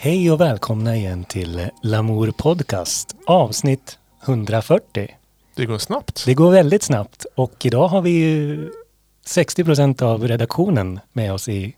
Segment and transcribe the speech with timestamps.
[0.00, 5.16] Hej och välkomna igen till Lamour Podcast avsnitt 140.
[5.54, 6.22] Det går snabbt.
[6.26, 8.70] Det går väldigt snabbt och idag har vi ju
[9.26, 11.76] 60 procent av redaktionen med oss i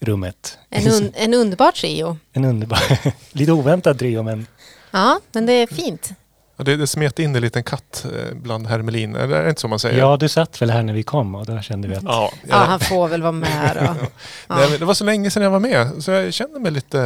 [0.00, 0.58] rummet.
[0.70, 2.16] En, un en underbar trio.
[2.32, 2.98] En underbar,
[3.32, 4.46] lite oväntad trio men
[4.90, 6.12] Ja, men det är fint.
[6.56, 9.16] Ja, Det, det smet in en liten katt eh, bland hermelin.
[9.16, 9.98] Eller är det inte så man säger?
[9.98, 12.48] ja, du satt väl här när vi kom och då kände vi att Ja, Ja,
[12.48, 12.56] ja.
[12.56, 13.80] han får väl vara med då.
[14.48, 14.56] Ja.
[14.56, 17.00] Nej, men det var så länge sedan jag var med så jag kände mig lite...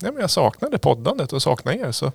[0.00, 1.92] Nej, men jag saknade poddandet och saknade er.
[1.92, 2.12] Så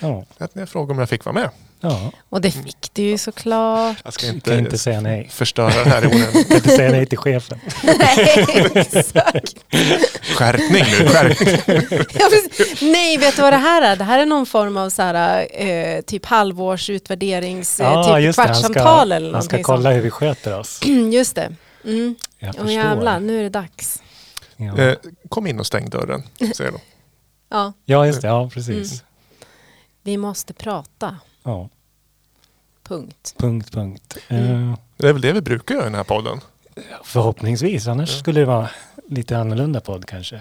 [0.00, 1.50] ja, jag jag frågade om jag fick vara med.
[1.80, 3.96] ja, Och det fick du ju såklart.
[4.04, 5.28] Jag ska jag inte, kan inte säga nej.
[5.32, 6.32] förstöra det här i onödan.
[6.34, 7.60] Jag kan inte säga nej till chefen.
[7.82, 9.54] Nej, exakt.
[10.36, 12.06] Skärpning nu, skärpning.
[12.18, 12.80] Ja, precis.
[12.82, 13.96] Nej, vet du vad det här är?
[13.96, 18.12] Det här är någon form av så här, eh, typ halvårsutvärderings, eh, typ.
[18.12, 20.80] Han ska, kvartssamtal eller han ska någonting kolla hur vi sköter oss.
[21.12, 21.52] Just det.
[21.84, 22.14] Mm.
[22.38, 24.02] Jag Och jävlar, nu är det dags.
[24.56, 24.78] Ja.
[24.78, 24.94] Eh,
[25.28, 26.22] kom in och stäng dörren,
[26.56, 26.78] säger de.
[27.50, 28.28] Ja, ja, just det.
[28.28, 28.92] Ja, precis.
[28.92, 29.04] Mm.
[30.06, 31.16] Vi måste prata.
[31.42, 31.68] Ja,
[32.82, 33.34] Punkt.
[33.38, 34.16] punkt, punkt.
[34.28, 34.70] Mm.
[34.72, 36.40] Eh, Det är väl det vi brukar göra i den här podden.
[37.04, 38.18] Förhoppningsvis, annars Ja.
[38.18, 38.68] skulle det vara
[39.08, 40.40] lite annorlunda podd kanske.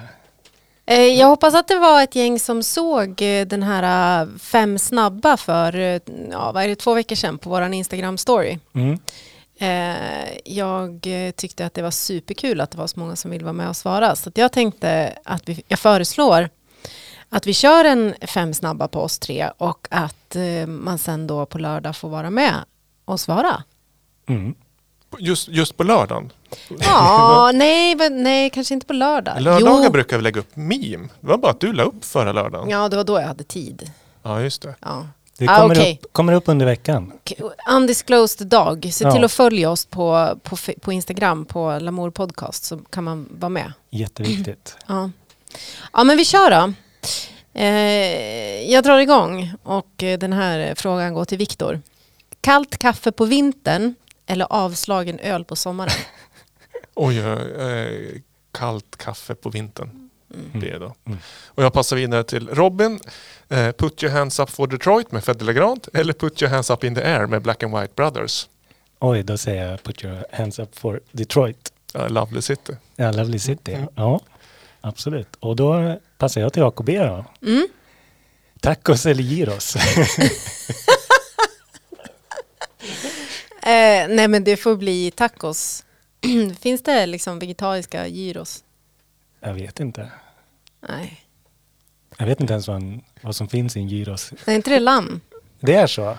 [0.85, 5.37] Eh, Jag hoppas att det var ett gäng som såg eh, den här fem snabba
[5.37, 5.73] för
[6.31, 8.59] ja, vad är det, två veckor sedan på våran Instagram-story.
[8.73, 8.99] Mm.
[9.57, 13.53] Eh, Jag tyckte att det var superkul att det var så många som ville vara
[13.53, 14.15] med och svara.
[14.15, 16.49] Så att jag tänkte att vi, jag föreslår
[17.35, 21.45] att vi kör en fem snabba på oss tre och att eh, man sen då
[21.45, 22.53] på lördag får vara med
[23.05, 23.63] och svara.
[24.27, 24.55] Mm.
[25.19, 26.31] Just, just på lördagen.
[26.79, 29.41] Ja, nej, men- nej, kanske inte på lördag.
[29.41, 29.91] Lördagar Jo.
[29.91, 31.07] brukar vi lägga upp meme.
[31.21, 32.69] Det var bara att du la upp förra lördagen.
[32.69, 33.91] Ja, Ja, det var då jag hade tid.
[34.41, 34.75] just det.
[34.79, 35.07] Ja.
[35.37, 35.99] Det Ah, kommer, okej.
[36.03, 37.11] upp, kommer upp under veckan.
[37.69, 38.89] Undisclosed dag.
[38.93, 39.11] Se Ja.
[39.11, 43.49] till att följa oss på, på, på Instagram på Lamour Podcast så kan man vara
[43.49, 43.73] med.
[43.89, 44.77] Jätteviktigt.
[44.87, 45.09] Ja,
[45.93, 46.73] ja men vi kör då.
[47.53, 51.81] Eh, jag drar igång och eh, den här frågan går till Viktor.
[52.41, 53.95] Kallt kaffe på vintern
[54.25, 55.91] eller avslagen öl på sommaren?
[56.93, 58.21] Oj, eh,
[58.51, 60.09] kallt kaffe på vintern.
[60.53, 60.95] Det är då.
[61.05, 61.19] Mm.
[61.45, 62.99] Och jag passar vidare till Robin.
[63.49, 65.87] Eh, put your hands up for Detroit med Fedde Legrand.
[65.93, 68.49] Eller Put your hands up in the air med Black and White Brothers.
[68.99, 71.73] Oj, då säger jag put your hands up for Detroit.
[71.95, 72.73] Uh, Lovely City.
[72.95, 73.73] Ja, Lovely City.
[73.73, 73.87] Mm.
[73.95, 74.19] Ja,
[74.81, 75.27] absolut.
[75.39, 77.25] Och då passar jag till AKB då.
[77.41, 77.67] Mm.
[78.61, 79.75] Tacos eller gyros?
[83.61, 85.85] Eh, nej men det får bli tacos.
[86.59, 88.63] Finns det liksom vegetariska gyros?
[89.39, 90.11] jag vet inte.
[90.89, 91.21] Nej.
[92.17, 94.31] Jag vet inte ens vad, en- vad som finns i en gyros.
[94.45, 95.21] Är inte det lamm?
[95.59, 96.17] Det är så?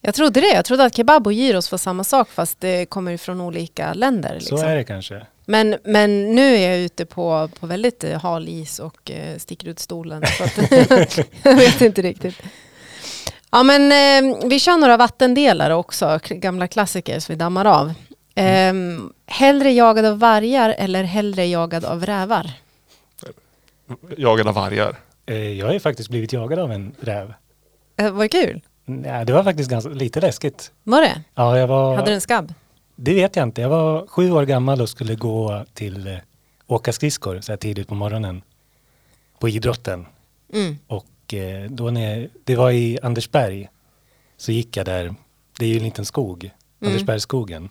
[0.00, 0.54] Jag trodde det.
[0.54, 4.34] Jag trodde att kebab och gyros var samma sak fast det kommer ifrån olika länder.
[4.34, 4.58] Liksom.
[4.58, 5.26] Så är det kanske.
[5.46, 9.68] Men, men nu är jag ute på, på väldigt eh, hal is och eh, sticker
[9.68, 10.22] ut stolen.
[10.38, 10.56] Så att,
[11.42, 12.42] jag vet inte riktigt.
[13.50, 17.92] Ja men eh, vi kör några vattendelare också, gamla klassiker som vi dammar av.
[18.34, 18.72] Eh,
[19.26, 22.50] hellre jagad av vargar eller hellre jagad av rävar?
[24.16, 24.96] Jagad av vargar.
[25.26, 27.34] Eh, Jag har ju faktiskt blivit jagad av en räv.
[27.96, 28.60] Eh, vad kul.
[28.84, 30.70] Nej, det var faktiskt ganska, lite läskigt.
[30.82, 31.22] Var det?
[31.34, 31.96] Ja, jag var...
[31.96, 32.54] Hade du en skabb?
[32.96, 33.60] Det vet jag inte.
[33.60, 36.16] Jag var sju år gammal och skulle gå till eh,
[36.66, 38.42] åka skridskor så här tidigt på morgonen.
[39.38, 40.06] På idrotten.
[40.52, 40.78] Mm.
[40.86, 43.68] Och eh, då när det var i Andersberg.
[44.36, 45.14] Så gick jag där.
[45.58, 46.50] Det är ju en liten skog.
[46.80, 47.68] Andersbergsskogen.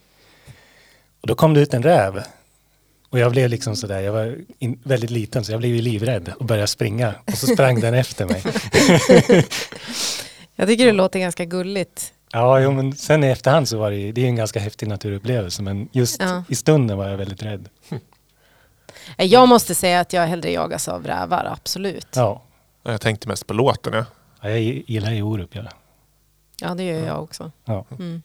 [1.22, 2.23] Och då kom det ut en räv.
[3.09, 6.34] Och jag blev liksom sådär, jag var in, väldigt liten så jag blev ju livrädd
[6.40, 7.16] och började springa.
[7.25, 8.44] Och så sprang den efter mig.
[10.55, 12.12] Jag tycker det låter ganska gulligt.
[12.33, 15.61] Ja, jo, men sen i efterhand så var det det är en ganska häftig naturupplevelse.
[15.61, 16.44] Men just Ja.
[16.49, 17.69] i stunden var jag väldigt rädd.
[19.17, 22.07] Eh, Jag måste säga att jag hellre jagas av rävar, absolut.
[22.16, 22.41] Ja,
[22.83, 23.93] Jag tänkte mest på låten.
[23.93, 24.05] Ja.
[24.41, 25.55] ja jag gillar ju Orup.
[25.55, 25.61] Ja.
[26.61, 27.51] Ja, det gör jag också.
[27.66, 27.85] Ja.
[27.99, 28.22] Mm.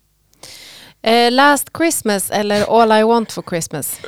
[1.02, 4.00] Eh, Last Christmas eller All I Want for Christmas?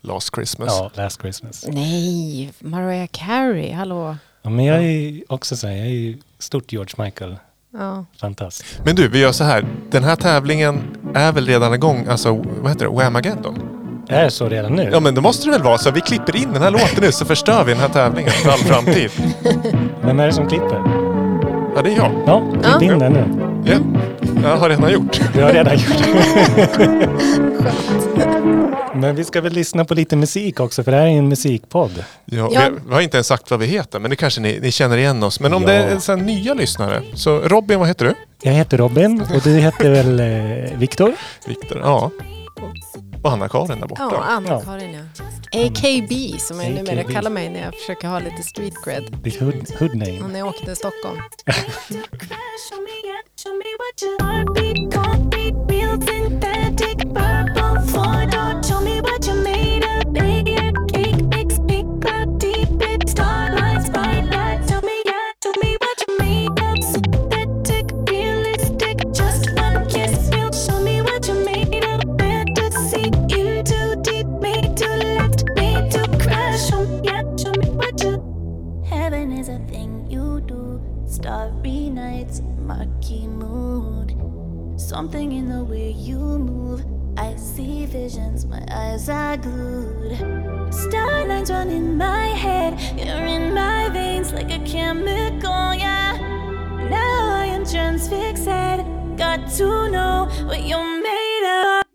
[0.00, 0.68] Last Christmas.
[0.68, 1.64] ja, Last Christmas.
[1.68, 4.16] Nej, Mariah Carey, hallå.
[4.42, 7.36] Ja, men jag är också så här, jag är ju stort George Michael.
[7.78, 8.04] Ja.
[8.20, 8.64] Fantast.
[8.84, 9.64] Men du, vi gör så här.
[9.90, 10.80] Den här tävlingen
[11.14, 13.58] är väl redan igång, alltså vad heter det, Whamageddon?
[14.08, 14.88] Är det så redan nu?
[14.92, 15.90] Ja men då måste det väl vara så.
[15.90, 18.58] Vi klipper in den här låten nu så förstör vi den här tävlingen för all
[18.58, 19.10] framtid.
[20.02, 20.82] Vem är det som klipper?
[21.76, 22.12] Ja det är jag.
[22.26, 22.92] Ja, klipp Ja.
[22.92, 23.24] in den nu.
[23.64, 23.76] Ja.
[24.42, 25.20] Jag har redan gjort.
[25.34, 26.06] Du har redan gjort
[28.94, 32.04] Men vi ska väl lyssna på lite musik också, för det här är en musikpodd.
[32.24, 32.60] Ja, Ja.
[32.70, 34.96] Vi, vi har inte ens sagt vad vi heter, men det kanske ni, ni känner
[34.96, 35.40] igen oss.
[35.40, 35.68] Men om Ja.
[35.68, 37.02] det är så här nya lyssnare.
[37.14, 38.14] Så Robin, vad heter du?
[38.42, 41.12] Jag heter Robin och du heter väl eh, Viktor?
[41.46, 41.80] Viktor.
[41.84, 42.10] Ja.
[43.22, 44.08] Och Anna-Karin där borta.
[44.12, 45.00] Ja, Anna-Karin ja.
[45.66, 49.16] AKB som jag numera kallar mig när jag försöker ha lite street cred.
[49.22, 50.28] Ditt hood, hood name.
[50.32, 51.18] När jag åker till Stockholm.
[84.90, 86.84] Something in the way you move.
[87.16, 90.18] I see visions, my eyes are glued.
[90.72, 92.74] Starlines run in my head.
[92.98, 96.18] You're in my veins like a chemical, yeah.
[96.90, 98.46] Now I am transfixed.
[99.16, 101.89] Got to know what you're made of.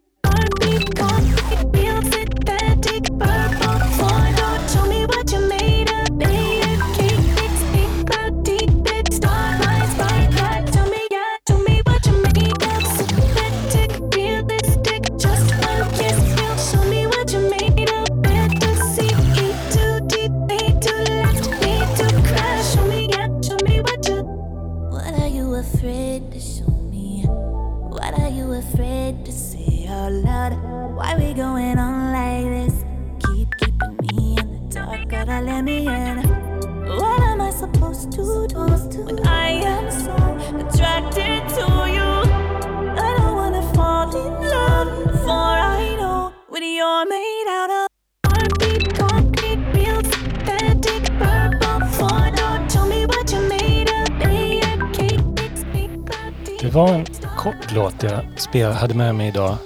[58.60, 59.58] Jag spel, hade med mig idag.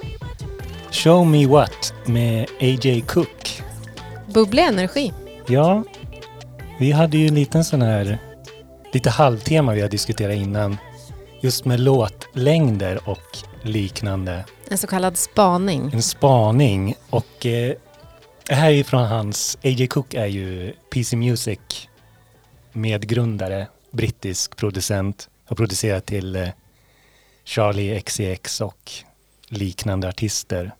[0.90, 3.62] Show Me What med AJ Cook.
[4.34, 5.12] Bubblig energi.
[5.46, 5.84] Ja,
[6.78, 8.18] vi hade ju en liten sån här,
[8.92, 10.76] lite halvtema vi har diskuterat innan.
[11.40, 14.44] Just med låtlängder och liknande.
[14.68, 15.90] En så kallad spaning.
[15.92, 17.74] En spaning och eh,
[18.46, 21.58] det här är från hans, AJ Cook är ju PC Music
[22.72, 25.28] medgrundare, brittisk producent.
[25.44, 26.48] Har producerat till eh,
[27.44, 28.92] Charlie XCX och
[29.48, 30.74] liknande artister.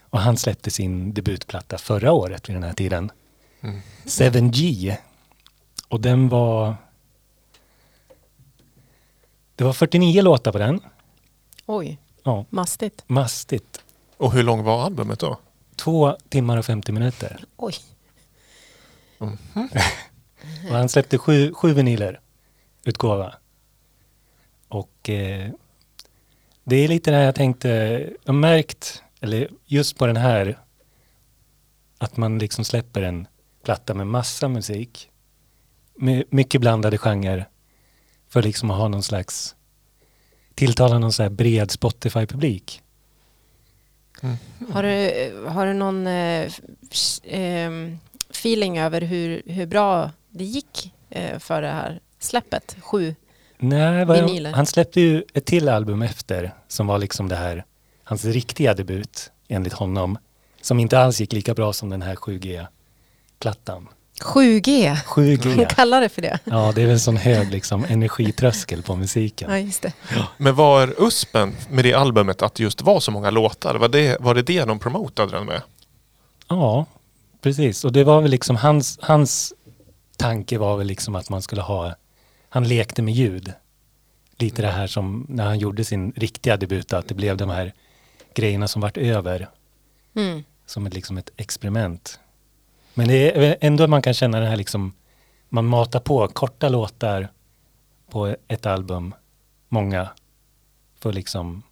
[0.00, 3.10] Och han släppte sin debutplatta förra året vid den här tiden.
[4.04, 4.96] 7G.
[5.88, 6.76] Och den var...
[9.56, 10.80] Det var 49 låtar på den.
[11.66, 13.04] Oj, Ja, mastigt.
[13.06, 13.84] mastigt.
[14.16, 15.38] Och hur lång var albumet då?
[15.76, 17.44] Två timmar och 50 minuter.
[17.56, 17.74] Oj.
[20.68, 22.20] Och han släppte sju, sju vinyler
[22.84, 23.34] utgåva.
[24.68, 25.50] Och eh,
[26.64, 27.68] det är lite det här jag tänkte,
[28.24, 30.58] jag har märkt, eller just på den här,
[31.98, 33.26] att man liksom släpper en
[33.62, 35.10] platta med massa musik.
[35.96, 37.48] Med mycket blandade genrer.
[38.28, 39.54] För liksom att ha någon slags,
[40.54, 42.82] tilltala någon så här bred Spotify-publik.
[44.70, 46.52] Har du, har du någon eh,
[47.24, 47.98] ehm,
[48.30, 52.76] feeling över hur, hur bra det gick eh, för det här släppet?
[52.80, 53.14] Sju.
[53.58, 57.64] Nej, jag, han släppte ju ett till album efter som var liksom det här,
[58.04, 60.18] hans riktiga debut enligt honom.
[60.60, 63.88] Som inte alls gick lika bra som den här 7G-plattan.
[64.20, 64.94] 7G.
[64.94, 66.38] 7G, Hon kallar det för det.
[66.44, 69.50] ja det är väl en sån hög liksom energitröskel på musiken.
[69.50, 69.92] Ja, just det.
[70.36, 73.74] Men var USPen med det albumet att just var så många låtar?
[73.74, 75.62] Var det var det, det de promotade den med?
[76.48, 76.86] Ja,
[77.40, 77.84] precis.
[77.84, 79.52] Och det var väl liksom hans, hans
[80.16, 81.94] tanke var väl liksom att man skulle ha,
[82.54, 83.52] han lekte med ljud.
[84.38, 87.72] Lite det här som när han gjorde sin riktiga debut, att det blev de här
[88.34, 89.48] grejerna som vart över.
[90.14, 90.44] Mm.
[90.66, 92.20] som ett, liksom ett experiment.
[92.94, 94.92] Men det är ändå man kan känna den här liksom,
[95.48, 97.28] man matar på korta låtar
[98.10, 99.14] på ett album,
[99.68, 100.08] många,
[100.98, 101.62] för liksom,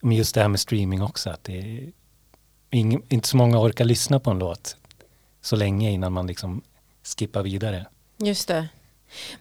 [0.00, 1.92] men just det här med streaming också, att det är
[2.70, 4.76] ing, inte så många orkar lyssna på en låt
[5.40, 6.62] så länge innan man liksom
[7.02, 7.86] skippar vidare.
[8.18, 8.68] Just det.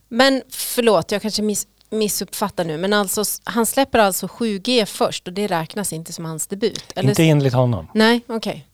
[0.08, 2.78] Men förlåt, jag kanske miss, missuppfattar nu.
[2.78, 6.84] Men alltså, han släpper alltså 7G först och det räknas inte som hans debut?
[6.96, 7.10] Eller?
[7.10, 7.88] Inte enligt honom.
[7.94, 8.68] Nej, okej.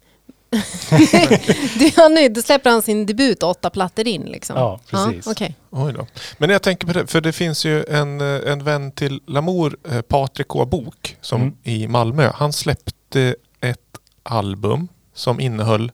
[1.80, 4.56] det, ja, nu, då släpper han sin debut åtta plattor in liksom.
[4.58, 5.28] Ja, precis.
[5.28, 5.56] okej.
[5.70, 6.08] Oj då.
[6.38, 9.78] Men jag tänker på det, för det finns ju en, eh, en vän till Lamour,
[9.92, 10.66] eh, Patrik K.
[10.66, 11.54] Bok, som Mm.
[11.64, 12.32] i Malmö.
[12.36, 13.80] Han släppte ett
[14.24, 15.92] album som innehöll,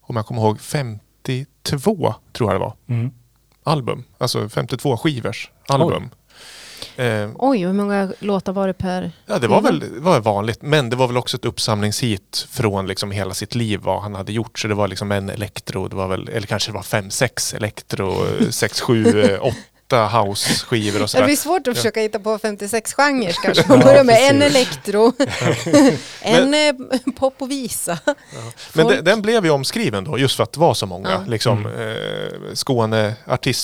[0.00, 2.74] om jag kommer ihåg, 52 tror jag det var.
[2.88, 3.10] Mm
[3.64, 6.10] album, alltså 52 skivers album.
[6.12, 6.16] Oj.
[6.96, 9.12] Eh, Oj, hur många låtar var det per?
[9.26, 13.10] Ja, det var väl var vanligt, men det var väl också ett uppsamlingshit från liksom
[13.10, 14.58] hela sitt liv, vad han hade gjort.
[14.58, 17.54] Så det var liksom en elektro, det var väl, eller kanske det var fem, sex
[17.54, 18.14] elektro,
[18.50, 19.56] sex, sju, eh, åtta
[19.90, 21.22] 58 house-skivor och sådär.
[21.22, 21.74] Det blir svårt att ja.
[21.74, 23.68] försöka hitta på 56 genrer kanske.
[23.68, 25.12] Man börjar med en elektro,
[26.20, 27.98] en men, eh, pop och visa.
[28.06, 28.14] Ja.
[28.72, 31.10] Men den, den, blev ju omskriven då, just för att det var så många.
[31.10, 31.24] Ja.
[31.26, 31.80] Liksom, mm.
[31.80, 33.14] eh, Skåne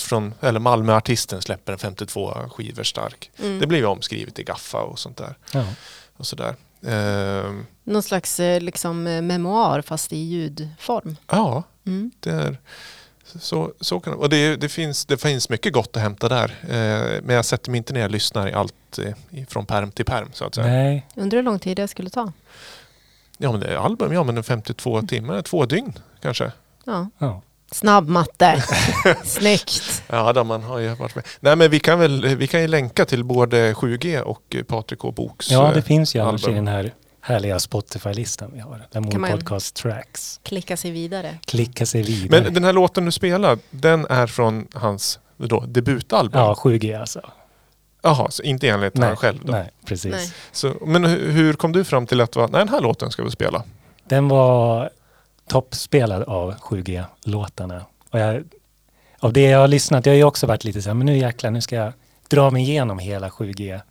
[0.03, 3.31] från, eller Malmöartisten släpper en 52 skivor stark.
[3.39, 3.59] Mm.
[3.59, 5.35] Det blev ju omskrivet i Gaffa och sånt där.
[5.51, 5.63] Ja.
[6.17, 6.55] Och sådär.
[6.81, 7.51] Eh,
[7.83, 11.15] Någon slags eh, liksom, eh, memoar fast i ljudform.
[11.27, 12.11] Ja, mm.
[12.19, 12.57] det är
[13.39, 16.55] så, så kan det Och det, det, finns, det finns mycket gott att hämta där.
[16.61, 20.05] Eh, men jag sätter mig inte ner och lyssnar i allt eh, från perm till
[20.05, 20.67] perm så att säga.
[20.67, 22.31] Nej, Undrar hur lång tid det skulle ta.
[23.37, 26.51] Ja men det är album, ja men en 52 timmar, två dygn kanske.
[26.85, 27.09] Ja.
[27.17, 27.41] ja.
[27.71, 28.63] Snabb matte.
[29.23, 30.03] Snyggt.
[30.07, 31.25] Ja, då, man har ju varit med.
[31.39, 35.11] Nej men vi kan väl vi kan ju länka till både 7G och Patrik K.
[35.11, 36.93] Boks ja, det eh, finns ju annars i den här
[37.27, 38.87] härliga Spotify-listan vi har.
[38.91, 40.39] Där Kan man- Podcast Tracks.
[40.43, 41.37] Klicka sig vidare.
[41.45, 42.41] Klicka sig vidare.
[42.43, 46.41] Men den här låten du spelar, den är från hans då, debutalbum?
[46.41, 47.21] Ja, 7G alltså.
[48.01, 49.51] Jaha, så inte enligt Nej, han själv då?
[49.51, 50.11] nej precis.
[50.11, 50.31] Nej.
[50.51, 53.23] Så, men hur, hur kom du fram till att va, nej, den här låten ska
[53.23, 53.63] vi spela?
[54.03, 54.89] Den var
[55.47, 57.81] toppspelad av 7G-låtarna.
[58.09, 58.43] Och jag,
[59.19, 61.17] av det jag har lyssnat, jag har ju också varit lite så här, men nu
[61.17, 61.93] jäklar, nu ska jag
[62.27, 63.81] dra mig igenom hela 7G.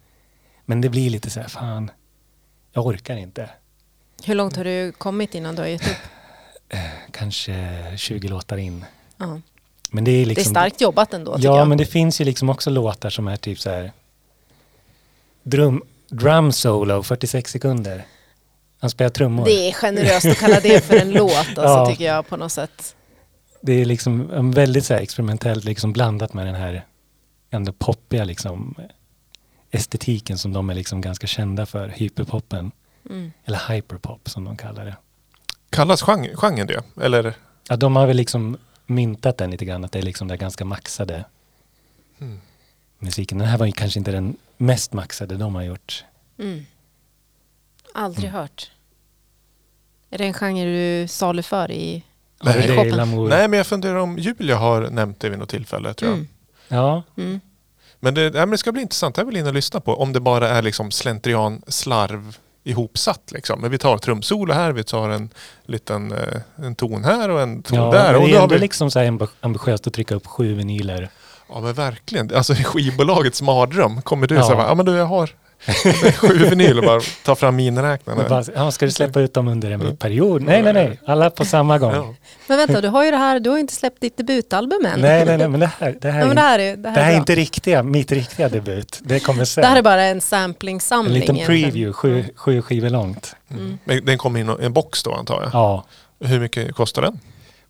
[0.65, 1.91] Men det blir lite så här, fan,
[2.77, 3.51] jag orkar inte.
[4.25, 5.97] Hur långt har du kommit innan du har gett upp?
[7.11, 8.85] Kanske 20 låtar in.
[9.19, 9.41] Ja.
[9.91, 10.51] Men det är Det är liksom...
[10.51, 11.69] starkt jobbat ändå Ja, jag.
[11.69, 13.93] men det finns ju liksom också låtar som är typ så här
[15.43, 18.05] drum, drum solo, 46 sekunder.
[18.79, 19.45] Han spelar trummor.
[19.45, 21.87] Det är generöst att kalla det för en låt alltså, Ja.
[21.91, 22.97] tycker jag på något sätt.
[23.61, 26.85] det är liksom en väldigt så här experimentellt liksom blandat med den här
[27.51, 28.75] ändå poppiga liksom
[29.77, 32.71] estetiken som de är liksom ganska kända för, hyperpopen.
[33.11, 33.33] Mm.
[33.45, 34.97] Eller hyperpop som de kallar det.
[35.71, 36.83] Kallas genre, genren det?
[37.03, 37.35] Eller?
[37.69, 38.57] Ja, de har väl liksom
[38.87, 41.25] myntat den lite grann, att det är liksom det ganska maxade
[42.21, 42.41] Mm.
[42.99, 43.39] musiken.
[43.39, 46.05] Den här var ju kanske inte den mest maxade de har gjort.
[46.39, 46.67] Mm.
[47.95, 48.41] Aldrig Mm.
[48.41, 48.71] hört.
[50.11, 52.03] Är det en genre du saluför i
[52.43, 52.67] Nej.
[52.67, 52.85] det?
[52.97, 53.29] Lamour?
[53.29, 56.17] Nej, men jag funderar om Julia har nämnt det vid något tillfälle tror jag.
[56.19, 56.29] Mm.
[56.69, 57.41] Ja, Mm.
[58.01, 59.95] Men, det, nej, men det ska bli intressant, jag vill in och lyssna på.
[60.01, 63.61] Om det bara är liksom slentrian, slarv ihopsatt liksom.
[63.61, 65.31] Men vi tar trumsolo här, vi tar en
[65.67, 68.13] liten eh, en ton här och en ton ja där.
[68.13, 70.27] det Och är då har ändå vi, liksom så här amb- ambitiöst att trycka upp
[70.27, 71.09] sju vinyler.
[71.49, 72.35] Ja men verkligen.
[72.35, 74.03] Alltså skivbolagets mardröm.
[74.03, 74.43] Kommer du Ja.
[74.43, 75.31] så här, ja men du jag har
[76.17, 78.29] sju vinyl och bara ta fram miniräknaren.
[78.29, 80.43] bara, ja, ska du släppa ut dem under en period?
[80.43, 81.01] Nej, nej, nej.
[81.07, 81.93] Alla på samma gång.
[81.95, 82.15] Ja.
[82.47, 85.01] Men vänta, du har ju det här, du har inte släppt ditt debutalbum än.
[85.01, 87.03] Nej, nej, nej, men det här, det här, Ja, det här är, det här det
[87.03, 89.01] här är, inte riktiga, mitt riktiga debut.
[89.03, 89.63] Det kommer sen.
[89.63, 91.15] Det här är bara en en samplingsamling.
[91.15, 91.71] liten egentligen.
[91.71, 93.37] preview, sju, sju skivor långt.
[93.51, 93.79] Mm.
[93.85, 95.51] Men den kommer in i en box då antar jag.
[95.53, 95.85] Ja,
[96.21, 97.21] Hur mycket kostar den?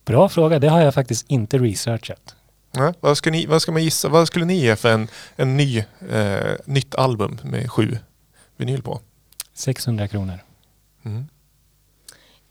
[0.05, 0.59] bra fråga.
[0.59, 2.35] Det har jag faktiskt inte researchat.
[2.77, 4.09] Nej, vad, ska ni, vad ska man gissa?
[4.09, 5.79] Vad skulle ni ge för en, en ny,
[6.11, 7.99] eh, nytt album med sju
[8.57, 9.01] vinyl på?
[9.55, 10.39] 600 kronor.
[11.05, 11.27] Mm.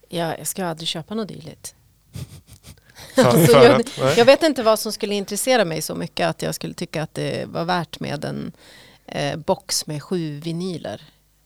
[0.10, 1.76] Ja, jag ska aldrig köpa något dylikt.
[3.18, 3.82] Alltså, jag,
[4.18, 7.14] jag vet inte vad som skulle intressera mig så mycket att jag skulle tycka att
[7.14, 8.52] det var värt med en
[9.06, 11.02] eh, box med sju vinyler.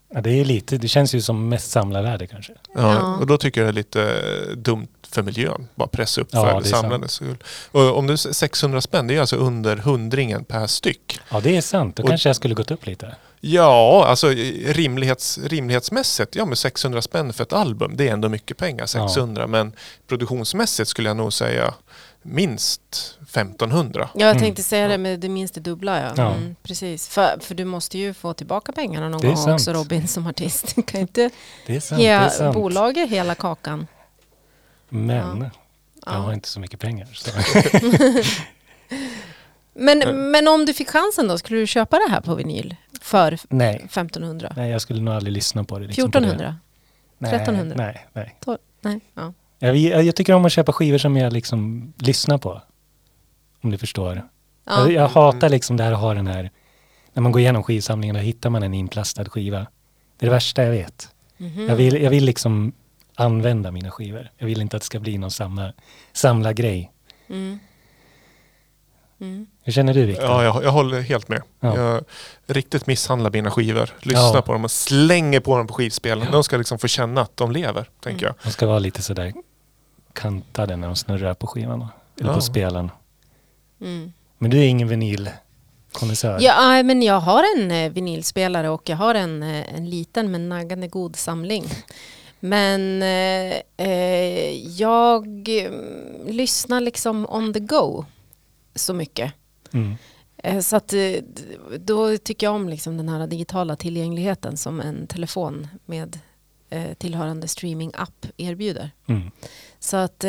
[0.10, 2.54] Ja, det är lite, det känns ju som mest samlarvärde kanske.
[2.76, 3.18] Ja, Ja.
[3.18, 4.02] och då tycker jag det är lite
[4.50, 5.68] eh, dumt för miljön.
[5.76, 7.38] Bara pressa upp Ja, för det är samlandes skull.
[7.72, 11.20] Och om är 600 spänn, det är alltså under hundringen per styck.
[11.32, 11.96] Ja, det är sant.
[11.96, 13.16] Då Och- kanske jag skulle gått upp lite.
[13.42, 14.28] Ja, alltså
[14.66, 19.48] rimlighets, rimlighetsmässigt, ja men 600 spänn för ett album, det är ändå mycket pengar, 600.
[19.48, 19.74] Men
[20.08, 21.74] produktionsmässigt skulle jag nog säga
[22.22, 22.82] minst
[23.34, 24.10] 1500.
[24.14, 24.42] Ja, jag Mm.
[24.44, 26.00] tänkte säga det med det minst det dubbla.
[26.02, 26.12] Ja.
[26.18, 26.34] Ja.
[26.34, 27.08] Mm, precis.
[27.08, 29.54] För, för du måste ju få tillbaka pengarna någon Det är gång sant.
[29.62, 30.72] också Robin som artist.
[30.76, 31.30] Du kan inte
[31.68, 32.02] Det är sant.
[32.02, 32.56] det är ge sant.
[32.56, 33.88] bolaget hela kakan.
[34.90, 35.50] Men
[36.06, 36.14] Ja.
[36.14, 37.08] jag har inte så mycket pengar.
[37.14, 37.32] Så.
[39.74, 43.38] Men, men om du fick chansen då, skulle du köpa det här på vinyl för
[43.50, 44.54] Nej, 1500?
[44.56, 45.88] nej, jag skulle nog aldrig lyssna på det.
[45.88, 46.46] liksom på 1400?
[46.46, 46.56] det.
[47.18, 47.76] Nej, 1300?
[47.78, 48.36] Nej, nej.
[48.82, 49.00] Nej.
[49.14, 49.34] Ja.
[49.60, 52.62] Jag, jag, tycker om att köpa skivor som jag liksom lyssnar på.
[53.62, 54.30] Om du förstår.
[54.66, 54.80] Ja.
[54.80, 56.52] Jag, jag hatar liksom det här att ha den här,
[57.14, 59.60] när man går igenom skivsamlingen och hittar man en inplastad skiva.
[60.18, 61.10] Det är det värsta jag vet.
[61.38, 61.68] Mhm.
[61.70, 62.72] Jag, vill, jag vill liksom
[63.20, 64.32] använda mina skivor.
[64.38, 65.74] Jag vill inte att det ska bli någon samla,
[66.14, 66.92] samla grej.
[67.30, 67.60] Mm.
[69.22, 69.48] Mm.
[69.64, 70.26] Hur känner du Viktor?
[70.26, 71.42] Ja, jag, jag håller helt med.
[71.60, 71.78] Ja.
[71.78, 72.04] Jag
[72.48, 73.90] riktigt misshandlar mina skivor.
[74.00, 74.42] Lyssnar Ja.
[74.42, 76.26] på dem och slänger på dem på skivspelen.
[76.26, 76.32] Ja.
[76.32, 78.36] De ska liksom få känna att de lever, tänker jag.
[78.44, 79.34] De ska vara lite sådär
[80.14, 81.88] kantade när de snurrar på skivan.
[82.20, 82.36] Eller Ja.
[82.36, 82.92] på spelen.
[83.82, 84.14] Mm.
[84.38, 85.30] Men du är ingen vinyl?
[86.40, 90.50] Ja, men jag har en eh, vinylspelare och jag har en, eh, en liten men
[90.50, 91.66] naggande god samling.
[92.40, 98.06] Men eh, eh, jag mm, lyssnar liksom on the go
[98.76, 99.34] så mycket.
[99.72, 99.96] Mm.
[100.38, 101.14] Eh, Så att, eh,
[101.80, 106.20] då tycker jag om liksom den här digitala tillgängligheten som en telefon med
[106.70, 108.92] eh, tillhörande streaming-app erbjuder.
[109.08, 109.32] Mm.
[109.80, 110.20] Så att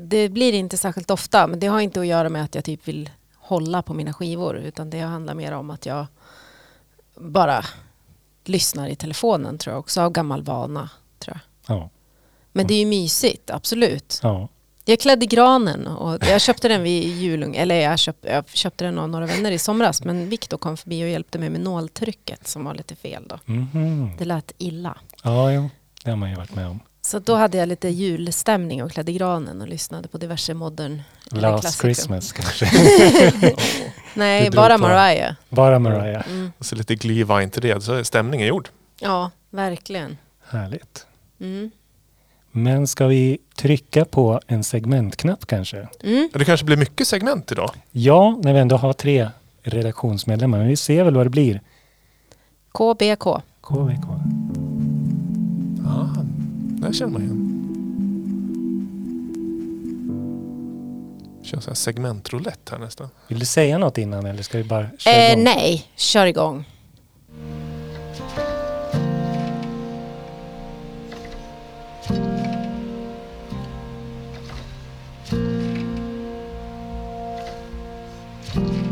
[0.00, 2.88] det blir inte särskilt ofta, men det har inte att göra med att jag typ
[2.88, 6.06] vill hålla på mina skivor, utan det handlar mer om att jag
[7.14, 7.64] bara
[8.44, 10.90] lyssnar i telefonen tror jag också, av gammal vana.
[11.18, 11.40] Tror jag.
[11.66, 11.90] Ja.
[12.52, 14.20] Men det är ju mysigt, absolut.
[14.22, 14.48] ja.
[14.88, 18.98] Jag klädde granen och jag köpte den vid julung, eller jag köpte, jag köpte den
[18.98, 22.64] av några vänner i somras, men Viktor kom förbi och hjälpte mig med nåltrycket som
[22.64, 23.38] var lite fel då.
[23.44, 24.10] Mhm.
[24.18, 24.98] Det lät illa.
[25.22, 25.70] Ja, jo.
[26.04, 26.80] det har man ju varit med om.
[27.00, 31.60] Så då hade jag lite julstämning och klädde granen och lyssnade på diverse modern Last
[31.60, 31.82] klassiker.
[31.82, 32.70] Christmas kanske.
[34.14, 35.34] Nej, bara Mariah.
[35.48, 36.28] Bara Mariah.
[36.28, 36.52] Mm.
[36.58, 38.68] Och så lite glühwein till det, så är stämningen gjord.
[39.00, 40.18] Ja, verkligen.
[40.48, 41.06] Härligt.
[41.40, 41.70] Mm.
[42.50, 45.88] Men ska vi trycka på en segmentknapp kanske?
[46.02, 46.28] Mm.
[46.32, 47.70] Det kanske blir mycket segment idag.
[47.90, 49.28] Ja, när vi ändå har tre
[49.62, 50.58] redaktionsmedlemmar.
[50.58, 51.60] Men vi ser väl vad det blir.
[52.72, 53.24] KBK.
[53.60, 54.04] KVK.
[55.84, 56.10] Ja,
[56.80, 57.52] där känner man igen.
[61.42, 63.08] Kör så här segmentroulette här nästan.
[63.28, 65.44] Vill du säga något innan eller ska vi bara köra Eh, igång?
[65.44, 66.64] nej, kör igång.
[78.56, 78.85] Det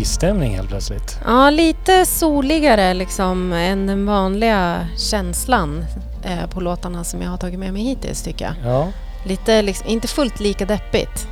[0.00, 1.18] var mysstämning helt plötsligt.
[1.26, 5.84] Ja, lite soligare liksom än den vanliga känslan
[6.24, 8.54] eh, på låtarna som jag har tagit med mig hittills tycker jag.
[8.72, 8.88] Ja,
[9.26, 11.26] Lite liksom, inte fullt lika deppigt.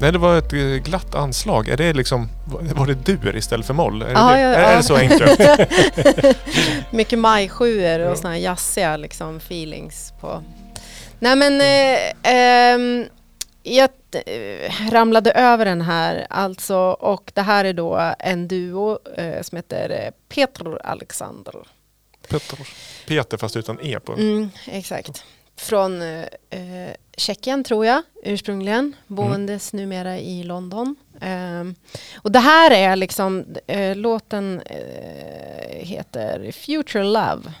[0.00, 1.68] Nej, det var ett eh, glatt anslag.
[1.68, 2.28] Är det liksom,
[2.74, 4.02] var det dur istället för moll?
[4.02, 4.76] Är, Ja, det, ja, är ja.
[4.76, 5.40] det så enkelt?
[6.90, 8.10] Mycket majsjuor Ja.
[8.10, 10.42] och såna här jazziga liksom feelings på.
[11.18, 13.04] Nej men eh, ehm,
[13.62, 13.90] jag eh,
[14.90, 19.90] ramlade över den här alltså och det här är då en duo eh, som heter
[19.90, 21.54] eh, Petr Alexander.
[22.28, 22.58] Peter.
[23.06, 24.12] Peter fast utan E på.
[24.12, 25.24] Mm, exakt.
[25.56, 30.96] Från eh, eh, Tjeckien tror jag ursprungligen, boendes numera i London.
[31.20, 31.74] Ehm,
[32.16, 37.52] och det här är liksom, eh, låten eh, heter Future Love.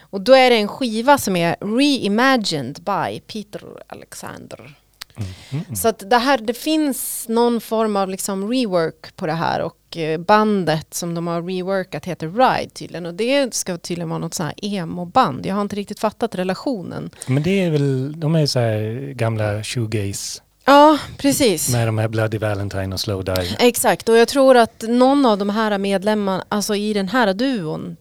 [0.00, 4.74] Och då är det en skiva som är reimagined by Peter Alexander.
[5.16, 5.76] Mm.
[5.76, 9.96] Så att det här, det finns någon form av liksom rework på det här och
[9.96, 13.06] eh, bandet som de har reworkat heter Ride tydligen.
[13.06, 15.46] Och det ska tydligen vara något sånt här emo-band.
[15.46, 17.10] Jag har inte riktigt fattat relationen.
[17.26, 21.72] Men det är väl, de är så här gamla shoegaze Ja, precis.
[21.72, 23.56] med de här Bloody Valentine och Slow Dive.
[23.58, 27.96] Exakt, och jag tror att någon av de här medlemmarna, alltså i den här duon,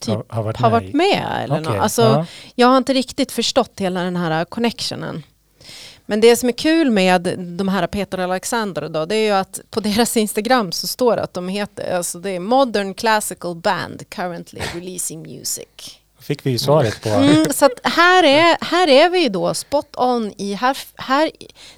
[0.00, 0.80] typ har, har varit har med.
[0.80, 1.40] varit med.
[1.44, 1.80] Eller något.
[1.80, 2.26] Alltså, ja.
[2.54, 5.22] Jag har inte riktigt förstått hela den här connectionen.
[6.10, 9.30] Men det som är kul med de här Peter och Alexander då, det är ju
[9.30, 13.56] att på deras Instagram så står det att de heter, alltså det är Modern Classical
[13.56, 15.98] Band currently releasing music.
[16.18, 17.08] Fick vi ju svaret på...
[17.08, 21.30] Mm, så här, är, här är vi ju då spot on i, här, här,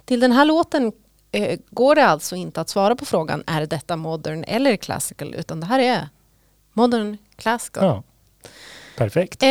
[0.04, 0.92] till den här låten
[1.32, 5.60] eh, går det alltså inte att svara på frågan är detta modern eller classical utan
[5.60, 6.08] det här är
[6.72, 7.84] modern classical.
[7.84, 8.02] Ja.
[8.96, 9.42] Perfekt.
[9.42, 9.48] Eh,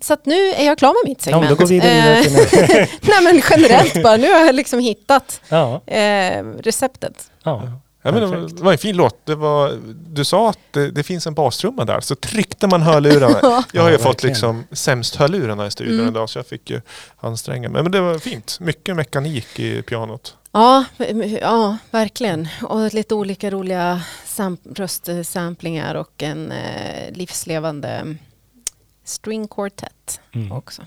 [0.00, 1.42] så att nu är jag klar med mitt Ja, segment.
[1.42, 2.68] men då går vi vidare Eh, till.
[3.10, 7.30] Nej men generellt bara, nu har jag liksom hittat Ja, eh, receptet.
[7.42, 7.62] ja.
[8.04, 8.56] Ja, men det, var, Perfekt.
[8.56, 9.26] det var en fin låt.
[9.26, 9.72] Det var,
[10.08, 13.64] du sa att det, det finns en bastrumma där, så tryckte man hörlurarna.
[13.72, 16.08] Jag har ju Ja, fått liksom sämst hörlurarna i studion Mm.
[16.08, 16.80] idag, så jag fick ju
[17.20, 17.82] anstränga mig.
[17.82, 18.58] Men det var fint.
[18.60, 20.36] Mycket mekanik i pianot.
[20.52, 20.84] Ja,
[21.40, 22.48] ja, verkligen.
[22.62, 28.16] Och lite olika roliga sam- röstsamplingar och en eh, livslevande
[29.04, 30.52] string quartet Mm.
[30.52, 30.82] också.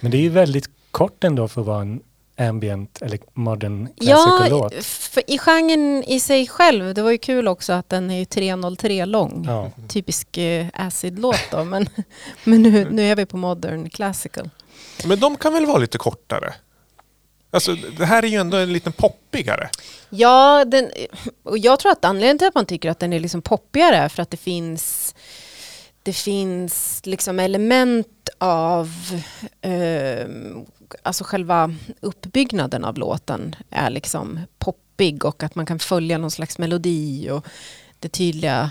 [0.00, 2.02] Men det är ju väldigt kort ändå för att vara en
[2.38, 4.84] ambient eller modern Ja, classical låt.
[4.84, 8.24] för i genren i sig själv, det var ju kul också att den är ju
[8.24, 9.44] 303 lång.
[9.48, 9.70] Ja.
[9.88, 11.88] Typisk eh, acid-låt då, men,
[12.44, 14.50] men nu, nu är vi på modern classical.
[15.04, 16.54] Men de kan väl vara lite kortare?
[17.50, 19.70] Alltså, det här är ju ändå en liten poppigare.
[20.10, 20.90] Ja, den,
[21.42, 24.08] och jag tror att anledningen till att man tycker att den är liksom poppigare är
[24.08, 25.14] för att det finns
[26.02, 28.90] det finns liksom element av
[29.60, 30.26] eh,
[31.02, 36.58] alltså själva uppbyggnaden av låten är liksom poppig och att man kan följa någon slags
[36.58, 37.46] melodi och
[37.98, 38.70] det tydliga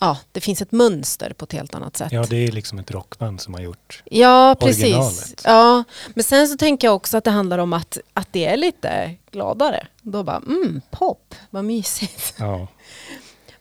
[0.00, 2.12] ja, det finns ett mönster på ett helt annat sätt.
[2.12, 4.02] ja, det är liksom ett rockband som har gjort.
[4.04, 4.84] Ja, precis.
[4.84, 5.42] originalet.
[5.44, 8.56] Ja, men sen så tänker jag också att det handlar om att, att det är
[8.56, 9.86] lite gladare.
[10.02, 12.34] Då bara, mm, pop, vad mysigt.
[12.38, 12.68] Ja.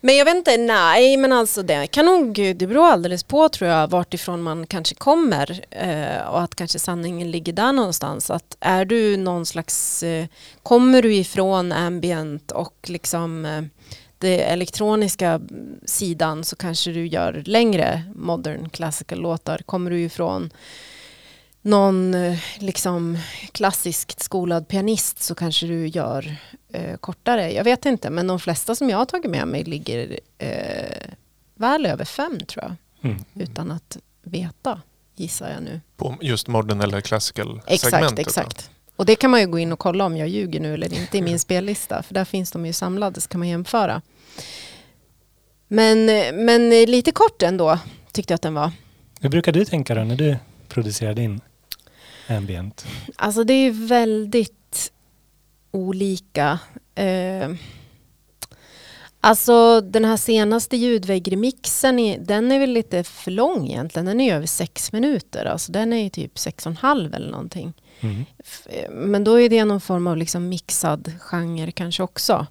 [0.02, 3.70] Men jag vet inte, nej, men alltså det kan nog, det beror alldeles på tror
[3.70, 8.30] jag vart ifrån man kanske kommer eh, och att kanske sanningen ligger där någonstans.
[8.30, 10.26] Att är du någon slags, eh,
[10.64, 13.62] kommer du ifrån ambient och liksom eh,
[14.18, 15.42] det elektroniska
[15.86, 19.62] sidan så kanske du gör längre modern classical låtar.
[19.66, 20.50] Kommer du ifrån
[21.62, 23.18] någon eh, liksom
[23.52, 26.36] klassiskt skolad pianist så kanske du gör
[26.74, 27.52] eh, kortare.
[27.54, 31.12] Jag vet inte, men de flesta som jag har tagit med mig ligger eh,
[31.56, 32.76] väl över fem tror jag.
[33.12, 33.24] Mm.
[33.34, 34.82] Utan att veta,
[35.16, 35.82] gissar jag nu.
[35.98, 38.20] På just modern eller classical Exakt, segmentet.
[38.20, 38.70] exakt.
[38.96, 41.18] Och det kan man ju gå in och kolla om jag ljuger nu eller inte
[41.18, 42.04] i min spellista.
[42.04, 44.02] För där finns de ju samlade så kan man jämföra.
[45.68, 46.06] Men,
[46.46, 47.80] men lite kort ändå
[48.12, 48.72] tyckte jag att den var.
[49.22, 51.42] Hur brukar du tänka då när du producerar din
[52.38, 52.86] ambient?
[53.16, 54.92] Alltså det är väldigt
[55.72, 56.60] olika.
[56.96, 57.50] Eh,
[59.22, 64.06] alltså den här senaste ljudväggremixen, den är väl lite för lång egentligen.
[64.06, 65.46] Den är över sex minuter.
[65.46, 67.74] Alltså den är ju typ sex och en halv eller någonting.
[68.00, 68.26] Mm.
[68.66, 72.48] Eh, Men då är det någon form av liksom mixad genre kanske också.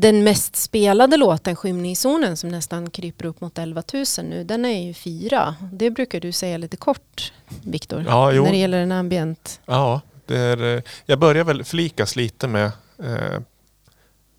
[0.00, 4.86] Den mest spelade låten, Skymningszonen, som nästan kryper upp mot 11 000 nu, den är
[4.86, 5.54] ju fyra.
[5.72, 7.32] Det brukar du säga lite kort,
[7.62, 9.60] Viktor, Ja, när det gäller en ambient.
[9.66, 13.40] Ja, det är, eh, jag börjar väl flikas lite med eh,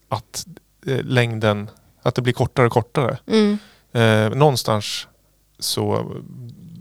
[0.10, 0.48] att
[0.86, 1.70] eh, längden,
[2.02, 3.18] att det blir kortare och kortare.
[3.28, 3.58] Mm.
[3.92, 5.08] Eh, någonstans
[5.60, 6.16] så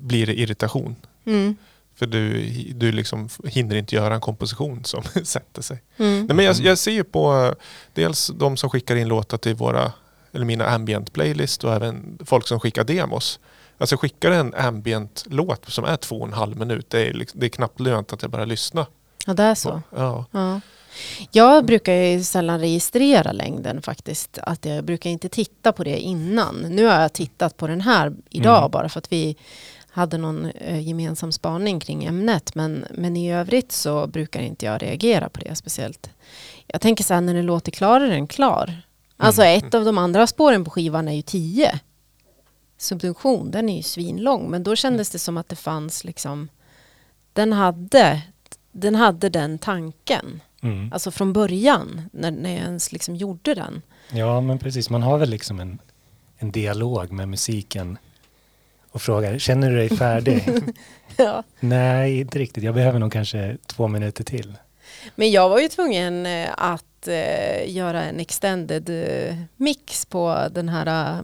[0.02, 0.96] blir det irritation.
[1.24, 1.56] Mm.
[1.98, 2.40] För du,
[2.74, 5.82] du liksom hinner inte göra en komposition som sätter sig.
[5.96, 6.26] Mm.
[6.26, 7.52] Nej, men jag, jag ser ju på eh,
[7.94, 9.92] dels de som skickar in låtar till våra,
[10.32, 13.40] eller mina ambient playlist och även folk som skickar demos.
[13.78, 17.40] Alltså skickar en ambient låt som är två och en halv minut, det är, liksom,
[17.40, 18.86] det är knappt lönt att jag bara lyssnar.
[19.26, 19.82] Ja, det är så.
[19.96, 20.24] Ja.
[20.30, 20.60] Ja.
[21.30, 24.38] Jag brukar ju sällan registrera längden faktiskt.
[24.42, 26.54] Att jag brukar inte titta på det innan.
[26.54, 28.70] Nu har jag tittat på den här idag Mm.
[28.70, 29.36] bara för att vi
[29.98, 32.54] hade någon eh, gemensam spaning kring ämnet.
[32.54, 36.10] Men, men i övrigt så brukar inte jag reagera på det speciellt.
[36.66, 38.82] Jag tänker så här, när den låter klar är den klar.
[39.16, 41.80] Alltså ett av de andra spåren på skivan är ju 10.
[42.78, 44.50] Subdunktion, den är ju svinlång.
[44.50, 46.48] Men då kändes det som att det fanns liksom,
[47.32, 48.22] den hade,
[48.72, 50.40] den hade den tanken.
[50.62, 50.92] Mm.
[50.92, 53.82] Alltså från början, när, när jag ens liksom gjorde den.
[54.12, 54.90] Ja, men precis.
[54.90, 55.78] Man har väl liksom en,
[56.36, 57.98] en dialog med musiken
[58.90, 60.48] och frågar, känner du dig färdig?
[61.20, 61.42] Ja.
[61.60, 62.64] Nej, inte riktigt.
[62.64, 64.56] Jag behöver nog kanske två minuter till.
[65.14, 70.68] Men jag var ju tvungen eh, att eh, göra en extended eh, mix på den
[70.68, 71.22] här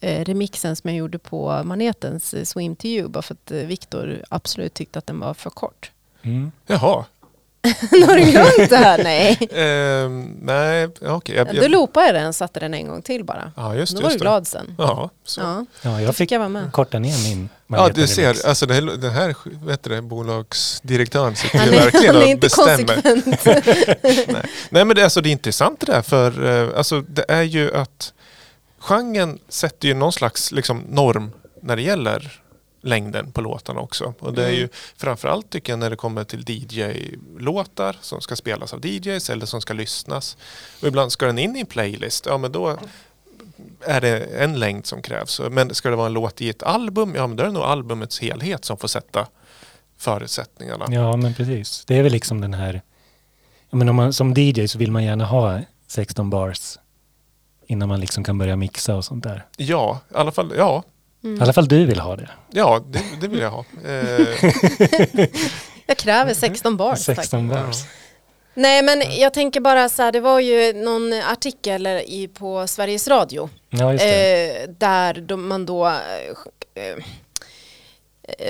[0.00, 3.08] eh, remixen som jag gjorde på Manetens eh, Swim to you.
[3.08, 5.90] Bara för att eh, Viktor absolut tyckte att den var för kort.
[6.22, 6.52] Mm.
[6.66, 7.04] Jaha.
[8.06, 9.04] Har du glömt det här?
[9.04, 9.38] Nej.
[9.52, 11.36] Ehm, nej, ja, okej.
[11.36, 13.52] Jag- Då jag- loopade jag den satte den en gång till bara.
[13.56, 14.02] Ja, just Då det.
[14.02, 14.24] var du Just det.
[14.24, 14.74] glad sen.
[14.78, 15.66] Ja, så.
[15.82, 18.46] Ja, jag fick fick jag korta ner min Ja, du ser.
[18.46, 19.34] Alltså det här, den här
[19.66, 22.76] vet du, det, bolagsdirektören sitter ju är, verkligen han är och inte bestämmer.
[23.02, 23.44] konsekvent.
[24.70, 27.74] Nej men det, alltså, det är intressant det där för eh, alltså, det är ju
[27.76, 28.12] att
[28.78, 31.30] genren sätter ju någon slags liksom, norm
[31.62, 32.40] när det gäller
[32.80, 34.14] längden på låtarna också.
[34.18, 34.70] Och det är ju Mm.
[34.96, 39.60] framförallt tycker jag när det kommer till DJ-låtar som ska spelas av DJs eller som
[39.60, 40.36] ska lyssnas.
[40.82, 42.78] Och ibland ska den in i en playlist, ja men då
[43.80, 45.40] är det en längd som krävs.
[45.50, 47.62] Men ska det vara en låt i ett album, ja men då är det nog
[47.62, 49.26] albumets helhet som får sätta
[49.98, 50.86] förutsättningarna.
[50.88, 51.84] Ja, men precis.
[51.86, 52.82] Det är väl liksom den här...
[53.70, 56.78] Ja, men om man, som DJ så vill man gärna ha 16 bars
[57.66, 59.46] innan man liksom kan börja mixa och sånt där.
[59.56, 60.82] Ja, i alla fall, ja,
[61.22, 62.28] I alla fall du vill ha det.
[62.50, 63.64] ja det, det vill jag ha.
[63.84, 64.44] Eh,
[65.86, 66.98] Jag kräver 16 bars.
[66.98, 67.84] 16 faktiskt.
[67.84, 67.92] bars.
[68.54, 73.08] Nej men jag tänker bara så här, det var ju någon artikel i, på Sveriges
[73.08, 74.62] Radio Ja, just det.
[74.62, 75.92] eh, där de, man då eh,
[76.74, 76.96] eh,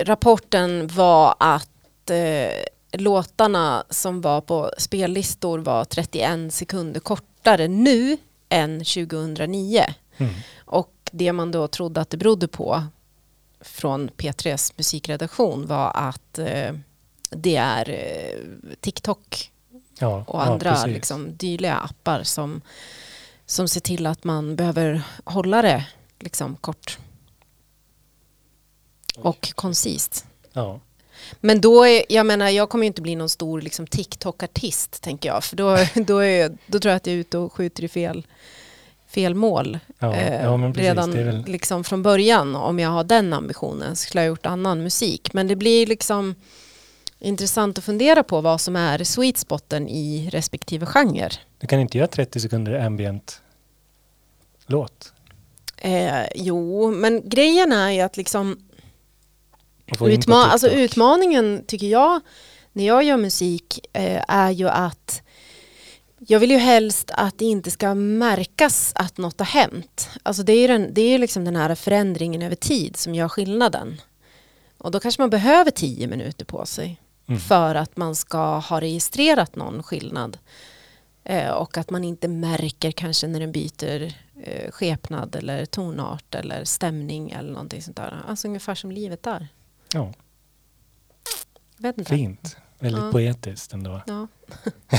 [0.04, 2.62] rapporten var att eh,
[3.00, 8.16] låtarna som var på spellistor var 31 sekunder kortare nu
[8.48, 9.84] än 2009.
[10.16, 10.32] Mm.
[11.10, 12.82] Det man då trodde att det berodde på
[13.60, 16.72] från P3s musikredaktion var att eh,
[17.30, 19.50] det är eh, TikTok
[20.00, 20.86] Ja, och ja, andra precis.
[20.86, 22.60] liksom, dyliga appar som,
[23.46, 25.86] som ser till att man behöver hålla det
[26.18, 26.98] liksom, kort
[29.18, 30.26] och koncist.
[30.52, 30.80] Ja.
[31.40, 35.28] Men då, är, jag menar, jag kommer ju inte bli någon stor liksom, TikTok-artist, tänker
[35.28, 35.44] jag.
[35.44, 38.26] För då, då, är, då tror jag att jag är ute och skjuter i fel,
[39.10, 39.78] fel mål.
[39.98, 40.76] Ja, Eh, ja, precis.
[40.82, 41.44] redan väl...
[41.46, 45.32] liksom från början, om jag har den ambitionen, skulle jag ha gjort annan musik.
[45.32, 46.34] Men det blir liksom
[47.18, 51.30] intressant att fundera på vad som är sweet spoten i respektive genre.
[51.58, 53.42] Du kan inte göra 30 sekunder ambient
[54.66, 55.12] låt.
[55.76, 58.58] Eh, jo, men grejen är ju att liksom
[60.00, 62.20] Utma alltså utmaningen tycker jag
[62.72, 65.22] när jag gör musik eh, är ju att
[66.26, 70.10] jag vill ju helst att det inte ska märkas att något har hänt.
[70.22, 73.28] Alltså det är ju den, det är liksom den här förändringen över tid som gör
[73.28, 74.00] skillnaden.
[74.78, 77.40] Och då kanske man behöver tio minuter på sig Mm.
[77.40, 80.38] för att man ska ha registrerat någon skillnad.
[81.24, 86.64] Eh, och att man inte märker kanske när den byter eh, skepnad eller tonart eller
[86.64, 88.24] stämning eller någonting sånt där.
[88.28, 89.48] Alltså ungefär som livet är.
[89.92, 90.12] Ja,
[92.06, 92.56] fint.
[92.78, 93.12] Väldigt Ja.
[93.12, 94.02] poetiskt ändå.
[94.06, 94.26] Ja.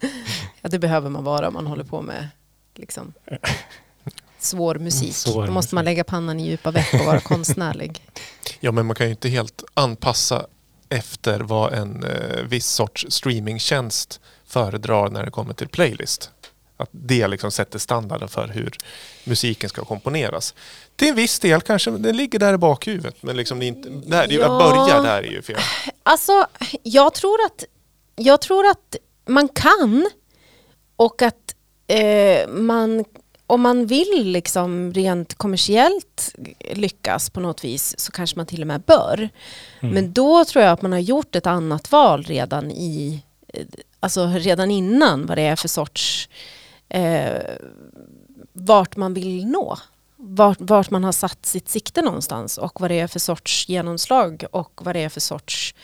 [0.62, 2.28] ja, det behöver man vara om man håller på med
[2.74, 3.12] liksom,
[4.38, 5.14] svår musik.
[5.14, 8.06] Svår Då måste man lägga pannan i djupa veck och vara konstnärlig.
[8.60, 10.46] Ja, men man kan ju inte helt anpassa
[10.88, 16.30] efter vad en eh, viss sorts streamingtjänst föredrar när det kommer till playlist.
[16.76, 18.76] Att det liksom sätter standarden för hur
[19.24, 20.54] musiken ska komponeras.
[20.96, 24.26] Till en viss del kanske det ligger där i bakhuvudet, men liksom det inte, där,
[24.30, 24.44] Ja.
[24.44, 25.60] att börja där är ju fel.
[26.02, 26.46] Alltså,
[26.82, 27.64] jag tror att,
[28.16, 28.96] jag tror att
[29.26, 30.06] man kan
[31.04, 31.54] och att
[31.86, 33.04] eh, man,
[33.46, 36.34] om man vill liksom rent kommersiellt
[36.70, 39.28] lyckas på något vis så kanske man till och med bör.
[39.80, 39.94] Mm.
[39.94, 43.66] Men då tror jag att man har gjort ett annat val redan i, eh,
[44.00, 46.28] alltså redan innan vad det är för sorts,
[46.88, 47.32] eh,
[48.52, 49.78] vart man vill nå.
[50.16, 54.44] Vart, vart man har satt sitt sikte någonstans och vad det är för sorts genomslag
[54.50, 55.74] och vad det är för sorts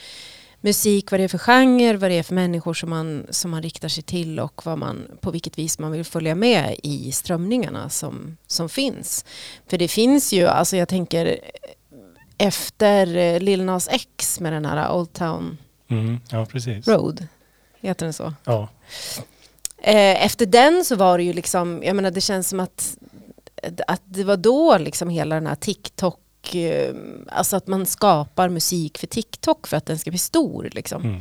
[0.61, 3.63] musik, vad det är för genre, vad det är för människor som man, som man
[3.63, 7.89] riktar sig till och vad man, på vilket vis man vill följa med i strömningarna
[7.89, 9.25] som, som finns.
[9.67, 11.39] För det finns ju, alltså jag tänker
[12.39, 15.59] efter eh, Lil Nas X med den här Old Town
[15.91, 16.47] Mm, ja.
[16.85, 17.27] Road,
[17.81, 18.35] heter den så?
[18.45, 18.69] Ja,
[19.83, 22.99] Eh, efter den så var det ju liksom, jag menar det känns som att,
[23.87, 26.21] att det var då liksom hela den här TikTok,
[26.57, 26.95] eh,
[27.29, 31.03] alltså att man skapar musik för TikTok för att den ska bli stor liksom.
[31.03, 31.21] mm.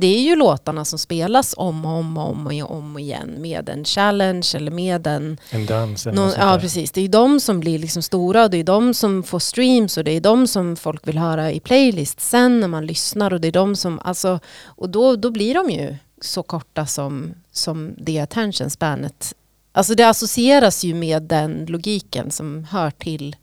[0.00, 3.68] Det är ju låtarna som spelas om och om och om och om igen med
[3.68, 7.60] en challenge eller med en en dans Någon, ja precis, det är ju de som
[7.60, 10.76] blir liksom stora och det är de som får streams och det är de som
[10.76, 14.40] folk vill höra i playlist sen när man lyssnar och det är de som, alltså,
[14.64, 19.34] och då, då blir de ju så korta som, som det attention spanet.
[19.72, 23.36] Alltså det associeras ju med den logiken som hör till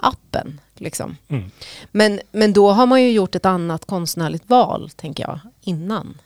[0.00, 0.60] appen.
[0.74, 1.16] Liksom.
[1.28, 1.50] Mm.
[1.92, 6.18] Men, men då har man ju gjort ett annat konstnärligt val, tänker jag, innan.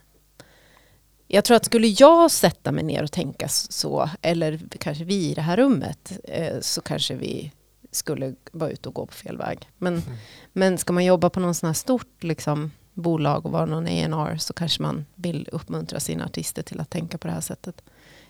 [1.29, 5.35] jag tror att skulle jag sätta mig ner och tänka så, eller kanske vi i
[5.35, 7.53] det här rummet, eh, så kanske vi
[7.91, 9.69] skulle vara ute och gå på fel väg.
[9.79, 10.19] Men, Mm.
[10.53, 14.37] men ska man jobba på någon sån här stort liksom, bolag och vara någon A&R
[14.39, 17.83] så kanske man vill uppmuntra sina artister till att tänka på det här sättet.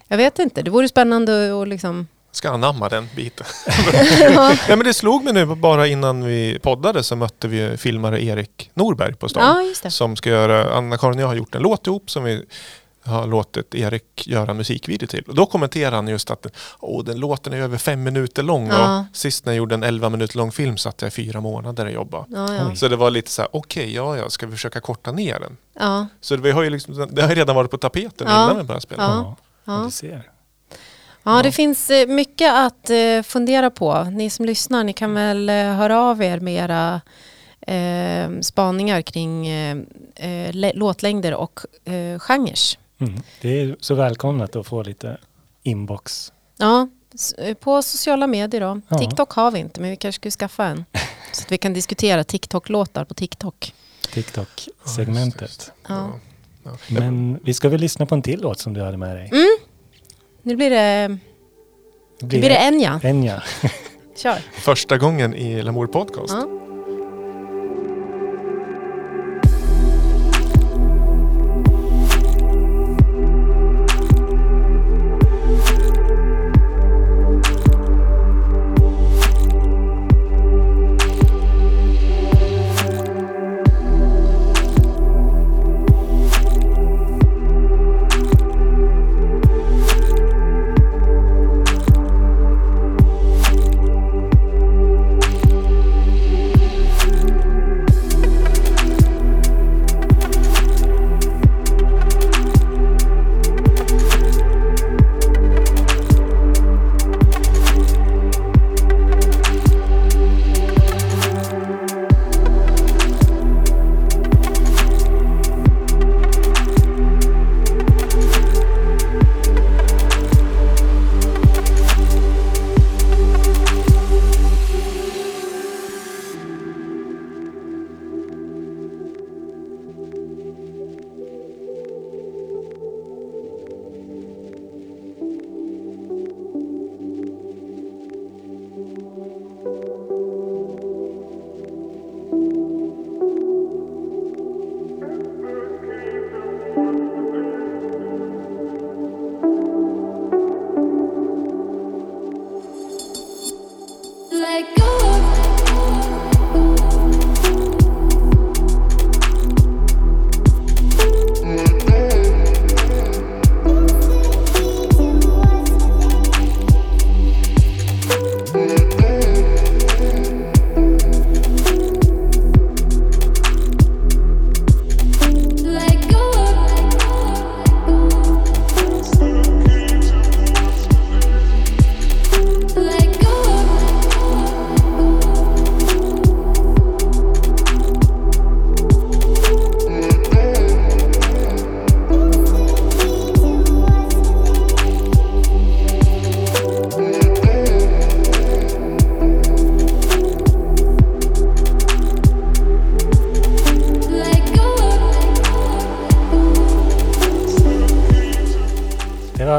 [0.08, 2.06] Jag vet inte, det vore spännande att liksom...
[2.34, 3.46] Ska anamma den biten.
[4.34, 8.70] Nej, men det slog mig nu bara innan vi poddade så mötte vi filmare Erik
[8.74, 9.42] Norberg på stan.
[9.56, 9.90] Ja, just det.
[9.90, 12.44] Som ska göra, Anna-Karin och jag har gjort en låt ihop som vi
[13.04, 15.24] har låtit Erik göra musikvideo till.
[15.28, 16.46] Och då kommenterade han just att
[16.80, 18.98] Åh, den låten är över fem minuter lång Ja.
[19.10, 21.84] och sist när jag gjorde en 11 minuter lång film satt jag i fyra månader
[21.86, 22.24] och jobbade.
[22.28, 22.74] Ja, ja.
[22.74, 25.56] Så det var lite så här, okej, ja, ja, ska vi försöka korta ner den?
[25.78, 28.44] ja, Så det har ju liksom, det har ju redan varit på tapeten Ja.
[28.44, 29.02] innan vi började spela.
[29.02, 29.36] Ja.
[29.64, 29.84] Ja, ja.
[29.84, 30.22] du ser.
[31.24, 34.04] Ja, det finns eh, mycket att eh, fundera på.
[34.04, 37.00] Ni som lyssnar, ni kan väl eh, höra av er med era
[37.60, 39.76] eh, spaningar kring eh,
[40.52, 42.58] lä- låtlängder och eh, genrer.
[42.98, 43.20] Mm.
[43.40, 45.16] Det är så välkomnat att få lite
[45.62, 46.32] inbox.
[46.56, 46.88] Ja,
[47.60, 48.80] på sociala medier då.
[48.88, 48.98] Ja.
[48.98, 50.84] TikTok har vi inte, men vi kanske skulle skaffa en.
[51.32, 53.74] Så att vi kan diskutera TikTok-låtar på TikTok.
[54.12, 55.72] TikTok-segmentet.
[55.88, 56.10] Ja.
[56.64, 56.70] Ja.
[56.88, 59.28] Men vi ska väl lyssna på en till låt som du hade med dig.
[59.32, 59.56] Mm.
[60.42, 61.08] Nu blir det,
[62.20, 63.00] nu blir det Enya.
[63.04, 63.42] Enya.
[64.16, 64.34] Kör.
[64.52, 66.32] Första gången i Lamour Podcast.
[66.32, 66.61] Ja.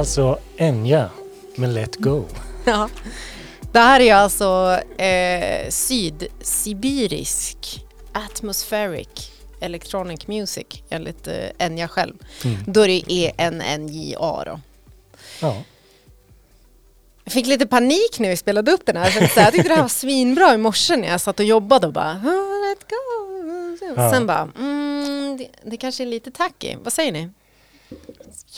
[0.03, 1.09] Alltså Enya
[1.55, 2.25] med Let Go.
[2.65, 2.89] Ja.
[3.71, 7.57] Det här är alltså eh, sydsibirisk
[8.13, 12.13] atmospheric electronic music enligt eh, Enya själv.
[12.45, 12.57] Mm.
[12.67, 14.59] Då det är N-N-J-A då.
[15.41, 15.55] Ja.
[17.23, 19.09] Jag fick lite panik när vi spelade upp den här.
[19.09, 21.39] För att så här, jag tyckte det här var svinbra i morse när jag satt
[21.39, 22.95] och jobbade och bara "Ah, let go.
[23.95, 24.11] Ja.
[24.11, 26.75] Sen bara, mm, det, det kanske är lite tacky.
[26.83, 27.29] Vad säger ni?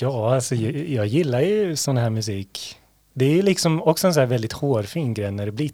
[0.02, 2.78] Ja, alltså jag, jag gillar ju sån här musik.
[3.14, 5.72] Det är liksom också en så här väldigt hårfin gräns när det blir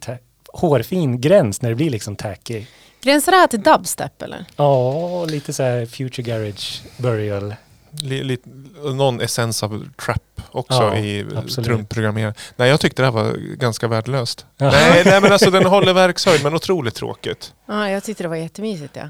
[0.53, 2.65] hårfin gräns när det blir liksom tacky.
[3.01, 4.45] Gränsar det här till dubstep eller?
[4.55, 7.55] Ja, lite så här future garage burial.
[7.91, 8.38] Li, li,
[8.84, 10.21] någon essens av trap
[10.51, 11.67] också Ja, i absolut.
[11.67, 12.34] trumprogrammering.
[12.55, 14.45] Nej, jag tyckte det här var ganska värdelöst.
[14.57, 14.71] Ja.
[14.71, 17.53] Nej, nej, men alltså den håller verkshöjd men otroligt tråkigt.
[17.67, 18.95] Ja, jag tyckte det var jättemysigt.
[18.95, 19.03] Ja.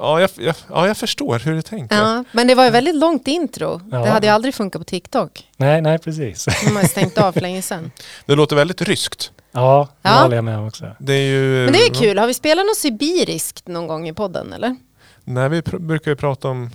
[0.00, 1.96] Ja, jag, jag, ja, jag förstår hur du tänker.
[1.96, 3.80] Ja, men det var ju väldigt långt intro.
[3.92, 3.98] Ja.
[3.98, 5.44] Det hade ju aldrig funkat på TikTok.
[5.56, 6.44] Nej, nej precis.
[6.64, 7.90] De har stängt av för länge sedan.
[8.26, 9.32] Det låter väldigt ryskt.
[9.52, 10.14] Ja, det Ja.
[10.14, 10.84] håller jag med om också.
[10.98, 11.64] Det är ju...
[11.64, 12.18] Men det är kul.
[12.18, 14.76] Har vi spelat något sibiriskt någon gång i podden eller?
[15.24, 16.70] Nej, vi pr- brukar ju prata om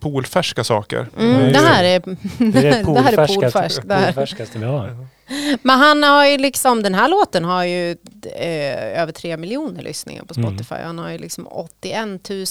[0.00, 1.08] poolfärska saker.
[1.18, 2.00] Mm, det här är,
[2.38, 3.88] Det är det här är poolfärskat- poolfärskt.
[3.88, 4.04] Det här.
[4.12, 5.06] poolfärskaste vi har.
[5.62, 7.90] Men han har ju liksom, den här låten har ju
[8.36, 10.50] eh, över tre miljoner lyssningar på Mm.
[10.56, 10.82] Spotify.
[10.84, 12.46] Han har ju liksom 81 000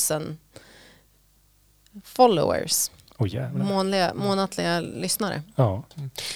[2.05, 2.91] followers,
[3.27, 3.65] jävlar.
[3.65, 5.41] månliga, månatliga lyssnare.
[5.55, 5.83] Ja.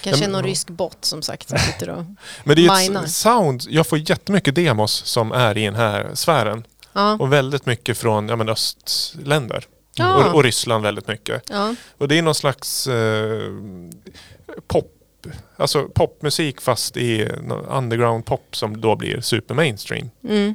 [0.02, 0.50] Kanske men- någon ja.
[0.50, 2.04] rysk bot som sagt som sitter och...
[2.44, 3.02] Men det är ju Minar.
[3.04, 6.64] ett sound, jag får jättemycket demos som är i den här sfären.
[6.92, 9.64] Ja, Och väldigt mycket från ja, men östländer.
[9.98, 10.28] Ja.
[10.28, 11.42] Och, och Ryssland väldigt mycket.
[11.50, 13.50] ja, Och det är någon slags eh,
[14.66, 14.92] pop,
[15.56, 17.28] alltså popmusik fast i
[17.68, 20.10] underground pop som då blir super mainstream.
[20.28, 20.54] mm,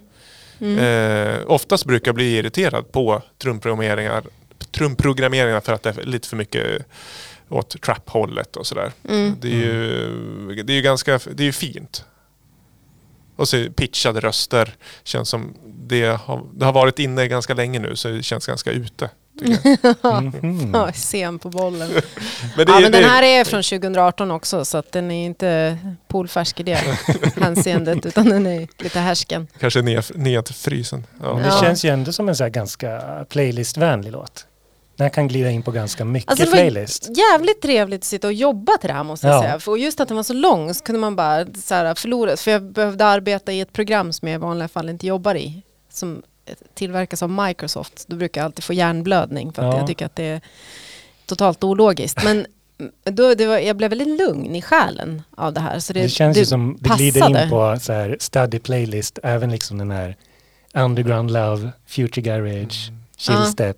[0.59, 0.79] mm.
[0.79, 4.23] Eh, oftast brukar jag bli irriterad på trumprogrammeringar,
[4.71, 6.85] trumprogrammeringar för att det är lite för mycket
[7.49, 8.91] åt trap-hållet och sådär.
[9.09, 9.35] Mm.
[9.41, 12.05] Det är ju, det är ju ganska, det är ju fint.
[13.35, 14.75] Och så pitchade röster.
[15.03, 18.71] Känns som det har, det har varit inne ganska länge nu så det känns ganska
[18.71, 19.09] ute.
[20.73, 21.89] Ja, sen på bollen.
[22.57, 25.25] Men det, ja, men det, den här är från 2018 också så att den är
[25.25, 25.77] inte
[26.07, 26.75] poolfärsk i det
[27.41, 29.47] hänseendet utan den är lite härsken.
[29.59, 31.05] kanske ned, nedfrysen.
[31.21, 31.33] Ja.
[31.33, 31.61] Men det Ja.
[31.61, 34.45] känns ju ändå som en så här ganska playlistvänlig låt.
[34.97, 37.09] Den kan glida in på ganska mycket Alltså, det var playlist.
[37.17, 39.41] Jävligt trevligt att sitta och jobba till det här måste jag Ja.
[39.41, 39.59] säga.
[39.59, 42.37] För just att den var så lång så kunde man bara så här, förlora.
[42.37, 45.61] För jag behövde arbeta i ett program som jag i vanliga fall inte jobbar i.
[45.93, 46.21] Som
[46.73, 48.03] tillverkas av Microsoft.
[48.07, 49.79] Då brukar jag alltid få hjärnblödning för att Ja.
[49.79, 50.41] jag tycker att det är
[51.25, 52.23] totalt ologiskt.
[52.23, 52.45] Men
[53.03, 55.79] då, det var, jag blev väldigt lugn i själen av det här.
[55.79, 59.51] Så det, Det känns ju som det glider in på så här study playlist, även
[59.51, 60.15] liksom den här
[60.73, 63.45] Underground Love, Future Garage, Chill Ja.
[63.45, 63.77] Step.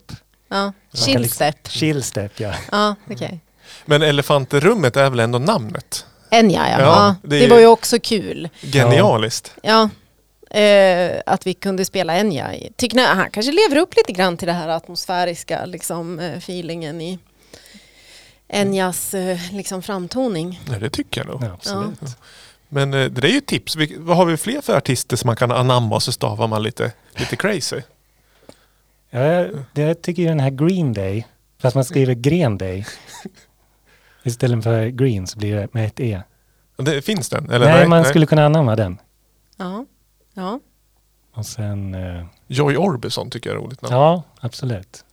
[0.50, 1.68] Ja, Man kan chill liksom- step.
[1.72, 2.54] Chill Step ja.
[2.72, 3.40] Ja, okej.
[3.86, 6.06] Men Elefant i rummet är väl ändå namnet?
[6.30, 6.80] Enya ja.
[6.80, 7.16] Ja, ja.
[7.30, 8.50] det Det, var ju också kul.
[8.62, 9.56] Genialiskt.
[9.64, 9.90] Ja.
[10.54, 12.54] Eh, att vi kunde spela Enya.
[12.76, 17.02] Tycker ni, han kanske lever upp lite grann till det här atmosfäriska liksom, eh, feelingen
[17.02, 17.20] i
[18.48, 20.62] Enyas eh, liksom, framtoning.
[20.72, 21.44] Ja, det tycker jag nog.
[21.44, 22.18] ja absolut.
[22.70, 23.78] Men eh, det är ju ett tips.
[23.98, 26.92] Vad har vi fler för artister som man kan anamma och så stavar man lite,
[27.16, 27.82] lite crazy?
[29.10, 31.28] Ja, jag, jag tycker ju den här Green Day,
[31.62, 32.86] fast man skriver Gren Day.
[34.24, 36.22] Istället för Green så blir det med ett E.
[36.78, 37.50] Det, finns den?
[37.52, 38.98] Eller nej, man skulle kunna anamma den.
[39.58, 39.86] Ja.
[40.34, 40.60] Ja.
[41.36, 43.96] Och sen, eh, Joy Orbison tycker jag är roligt namn.
[43.96, 45.06] ja absolut.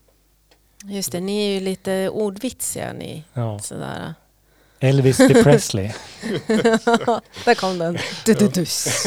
[0.84, 3.24] Just det, ni är ju lite ordvitsiga ni.
[3.34, 3.58] Ja.
[3.58, 4.14] Sådär.
[4.82, 5.84] Elvis de Presley.
[7.44, 7.98] Där kom den.
[8.24, 9.04] Du, du, dus.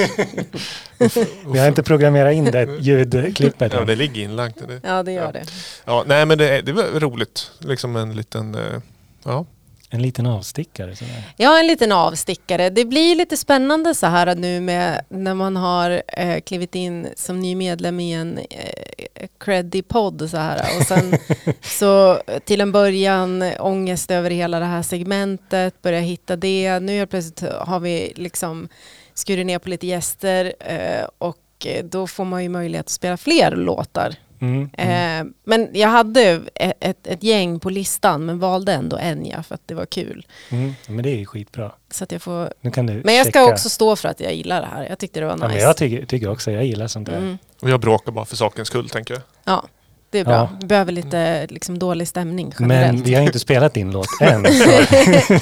[1.48, 4.68] Vi har inte programmerat in det ljudklippet Ja, det ligger inlagt.
[4.68, 4.80] Det.
[4.84, 5.46] Ja, det gör det.
[5.86, 7.52] Ja, nej men det, är- det var roligt.
[7.60, 8.56] Liksom en liten...
[8.56, 8.82] eh,
[9.24, 9.46] Ja.
[9.94, 10.96] En liten avstickare.
[10.96, 11.34] Sådär.
[11.38, 12.70] Ja, en liten avstickare.
[12.70, 17.40] Det blir lite spännande så här nu med när man har eh, klivit in som
[17.40, 20.62] ny medlem i en eh, creddy podd så här.
[20.80, 21.18] Och sen
[21.62, 26.80] så till en början ångest över hela det här segmentet, börja hitta det.
[26.80, 28.70] Nu helt plötsligt har vi liksom
[29.14, 33.52] skurit ner på lite gäster eh, och då får man ju möjlighet att spela fler
[33.52, 34.16] låtar.
[34.44, 34.70] Mm.
[34.78, 35.28] Mm.
[35.28, 39.56] Eh, men jag hade ett, ett, ett gäng på listan men valde ändå Enya för
[39.56, 40.26] att det var kul.
[40.50, 40.74] Mm.
[40.88, 41.72] Men det är ju skitbra.
[41.92, 43.54] Så att jag får Nu kan du men jag ska checka.
[43.54, 44.86] också stå för att jag gillar det här.
[44.90, 45.48] Jag tyckte det var Ja, nice.
[45.48, 47.18] men jag tycker, tycker också, jag gillar sånt där.
[47.18, 47.38] mm.
[47.62, 49.24] Och jag bråkar bara för sakens skull tänker jag.
[49.46, 49.64] Ja,
[50.10, 50.34] det är bra.
[50.34, 50.50] Ja.
[50.62, 53.08] Vi behöver lite liksom, dålig stämning Men generellt.
[53.08, 54.44] vi har inte spelat din låt än.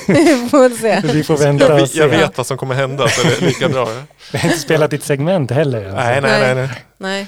[0.08, 1.02] Vi får se.
[1.14, 1.98] vi får vänta Jag, och vet- se.
[2.00, 3.90] jag vet vad som kommer hända så det är lika bra.
[3.92, 4.02] Ja.
[4.32, 5.80] Vi har inte spelat ditt segment heller.
[5.86, 5.96] Alltså.
[5.96, 6.56] Nej, nej, nej.
[6.56, 6.70] nej.
[6.98, 7.28] Nej.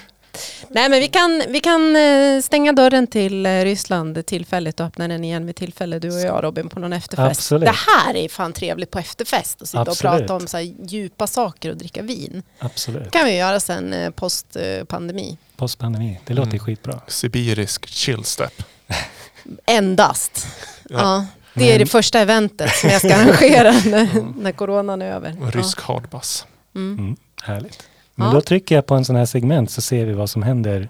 [0.69, 5.07] Nej men vi kan, vi kan eh, stänga dörren till eh, Ryssland tillfälligt och öppna
[5.07, 7.39] den igen vid tillfälle du och jag Robin på någon efterfest.
[7.39, 7.65] Absolut.
[7.65, 7.75] Det
[8.05, 10.13] här är fan trevligt på efterfest att sitta Absolut.
[10.13, 12.43] och prata om så här djupa saker och dricka vin.
[12.59, 13.03] Absolut.
[13.03, 14.57] Det kan vi göra sen eh, post
[14.87, 15.37] pandemi.
[15.55, 16.59] Postpandemi, det låter Mm.
[16.59, 17.01] skitbra.
[17.07, 18.63] Sibirisk chillstep.
[19.65, 20.47] Endast.
[20.89, 20.97] Ja.
[20.99, 21.25] Ja.
[21.53, 24.07] Det är Men- det första eventet som jag ska arrangera när,
[24.41, 25.37] när coronan är över.
[25.41, 26.45] Och rysk hardbass.
[26.71, 26.79] Ja.
[26.79, 26.97] Mm.
[26.99, 27.15] Mm.
[27.43, 27.83] Härligt.
[28.15, 28.33] Men Ja.
[28.33, 30.89] då trycker jag på en sån här segment så ser vi vad som händer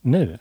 [0.00, 0.38] nu.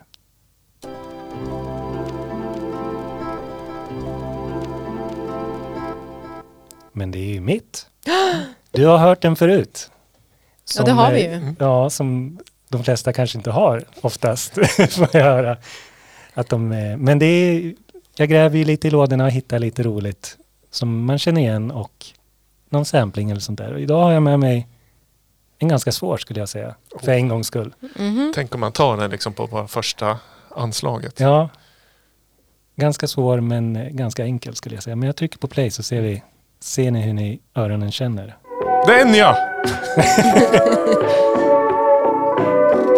[6.93, 7.87] Men det är ju mitt.
[8.71, 9.91] Du har hört den förut.
[10.77, 11.55] Ja, det har vi eh, ju.
[11.59, 12.39] Ja, som
[12.69, 14.53] de flesta kanske inte har oftast,
[14.91, 15.57] får jag höra.
[16.33, 17.73] Att de, eh, men det är,
[18.17, 20.37] jag gräver ju lite i lådorna och hittar lite roligt
[20.71, 22.05] som man känner igen och
[22.69, 23.73] någon sampling eller sånt där.
[23.73, 24.67] Och idag har jag med mig
[25.59, 27.73] en ganska svår skulle jag säga, för en gångs skull.
[27.95, 28.31] Mhm.
[28.35, 30.19] Tänk om man tar den liksom på, på första
[30.55, 31.19] anslaget.
[31.19, 31.49] Ja,
[32.75, 34.95] ganska svår men eh, ganska enkel skulle jag säga.
[34.95, 36.23] Men jag trycker på play så ser vi,
[36.59, 38.37] ser ni hur ni öronen känner.
[38.87, 39.37] Den ja!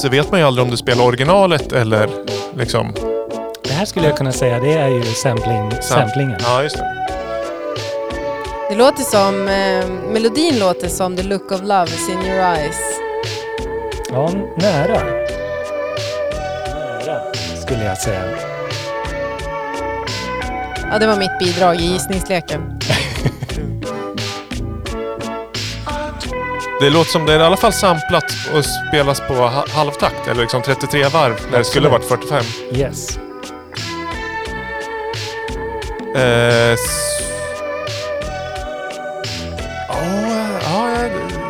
[0.00, 2.08] så vet man ju aldrig om du spelar originalet eller
[2.56, 2.94] liksom...
[3.62, 6.38] Det här skulle jag kunna säga, det är ju sampling, samplingen.
[6.40, 7.06] Ja, just det.
[8.70, 12.76] Det låter som, eh, melodin låter som The look of love is in your eyes.
[14.10, 15.02] Ja, nära.
[16.74, 17.20] Nära,
[17.62, 18.22] skulle jag säga.
[20.90, 22.60] Ja, det var mitt bidrag i gissningsleken.
[26.80, 28.24] Det låter som det är i alla fall samplat
[28.54, 32.44] och spelas på ha- halvtakt, eller liksom 33 varv, när det skulle varit 45.
[32.74, 33.18] Yes.
[36.16, 36.76] Eh,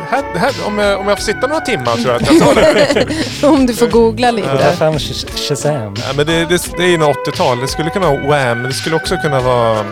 [0.09, 2.55] här, här, om, jag, om jag får sitta några timmar tror jag att jag tar
[2.55, 3.47] det.
[3.47, 4.73] Om du får googla Ta lite.
[4.77, 5.93] fram Shazam.
[5.97, 7.59] Ja, men det, det, det är ju nog 80-tal.
[7.59, 9.85] Det skulle kunna vara Wham, men det skulle också kunna vara...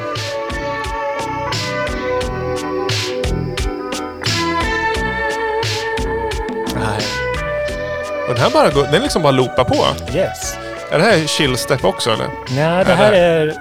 [8.40, 9.86] den här bara den liksom bara loopar på.
[10.18, 10.58] Yes.
[10.92, 12.28] Är det här chillstep också eller?
[12.50, 13.54] Nej, det här är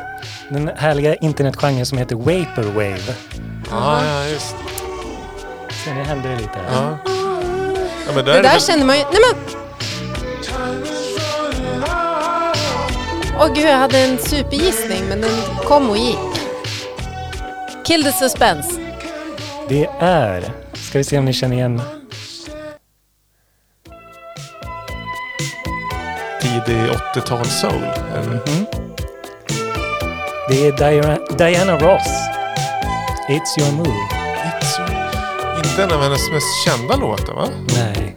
[0.49, 3.15] den härliga internetgenren som heter Vaporwave.
[3.71, 4.55] Ja, ja just
[5.85, 6.83] Så nu händer det lite här.
[6.83, 6.99] ja.
[8.07, 9.03] ja, men där Det är det där väl- känner man ju...
[9.03, 9.55] Nej men!
[13.41, 15.31] Åh gud, jag hade en supergissning men den
[15.65, 16.19] kom och gick.
[17.87, 18.71] Kill the suspense.
[19.69, 21.83] Det är, ska vi se om ni känner igen,
[26.67, 27.83] tidig 80-tal soul.
[28.15, 28.31] eller?
[28.31, 28.67] Mhm.
[30.49, 32.09] det är Diana, Diana Ross.
[33.29, 33.89] It's your move.
[33.89, 37.49] It's your- Inte en av hennes mest kända låtar va?
[37.77, 38.17] Nej.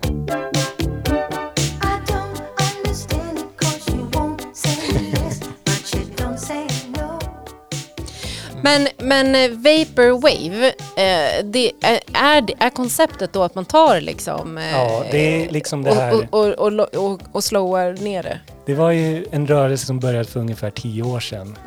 [8.63, 11.71] Men, men eh, Vaporwave, eh, det
[12.13, 14.57] är, är, konceptet då att man tar liksom...
[14.57, 16.13] eh, Ja, det är liksom det här.
[16.13, 18.39] Och, och, och, och, och, och slowar ner det.
[18.65, 21.57] Det var ju en rörelse som började för ungefär tio år sedan.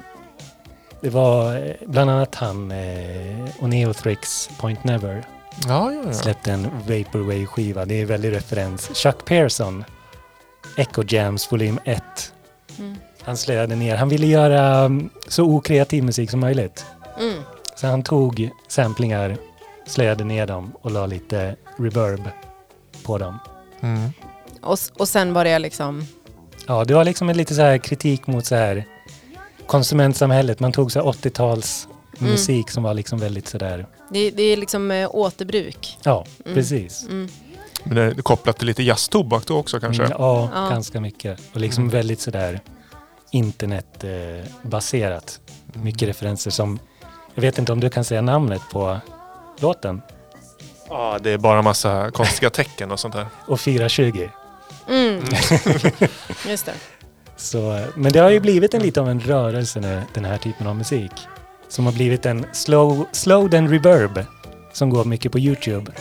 [1.00, 5.24] Det var eh, bland annat han eh, och Neothrix Point Never
[5.66, 6.12] Ja, ja, ja.
[6.12, 7.84] släppte en Vaporwave-skiva.
[7.84, 8.90] Det är väldigt referens.
[8.94, 9.84] Chuck Pearson,
[10.76, 12.02] Echo Jams volym 1.
[12.78, 12.96] Mm.
[13.24, 13.96] Han slöade ner.
[13.96, 16.84] Han ville göra mm, så okreativ musik som möjligt.
[17.20, 17.34] Mm.
[17.76, 19.36] Så han tog samplingar,
[19.86, 22.28] slöade ner dem och la lite reverb
[23.04, 23.38] på dem.
[23.80, 24.10] Mm.
[24.62, 26.06] Och, och sen var det liksom...
[26.66, 28.84] Ja, det var liksom en lite så här kritik mot så här
[29.66, 30.60] konsumentsamhället.
[30.60, 31.88] Man tog så här 80-tals
[32.20, 32.30] Mm.
[32.32, 35.98] musik som var liksom väldigt sådär, Det, det är liksom eh, återbruk.
[36.02, 36.54] ja Mm.
[36.54, 37.02] precis.
[37.04, 37.28] Mm.
[37.84, 40.02] Men det är kopplat till lite jazztobak då också kanske?
[40.02, 40.68] Mm, ja, Ja.
[40.68, 41.40] ganska mycket.
[41.54, 41.92] Och liksom Mm.
[41.92, 42.60] väldigt sådär
[43.34, 44.62] internetbaserat.
[44.62, 45.40] Baserat.
[45.72, 46.78] mycket referenser som,
[47.34, 48.98] jag vet inte om du kan säga namnet på
[49.58, 50.02] låten.
[50.88, 53.26] Ja, det är bara massa konstiga tecken och sånt där.
[53.46, 54.28] Och 420.
[54.88, 55.22] Mm.
[56.48, 56.74] Just det.
[57.36, 60.66] Så, men det har ju blivit en lite av en rörelse nu, den här typen
[60.66, 61.12] av musik.
[61.68, 64.24] Som har blivit en slow, slow then reverb
[64.72, 65.92] som går mycket på Youtube.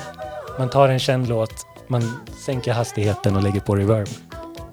[0.60, 1.54] Man tar en känd låt,
[1.88, 4.08] man sänker hastigheten och lägger på reverb.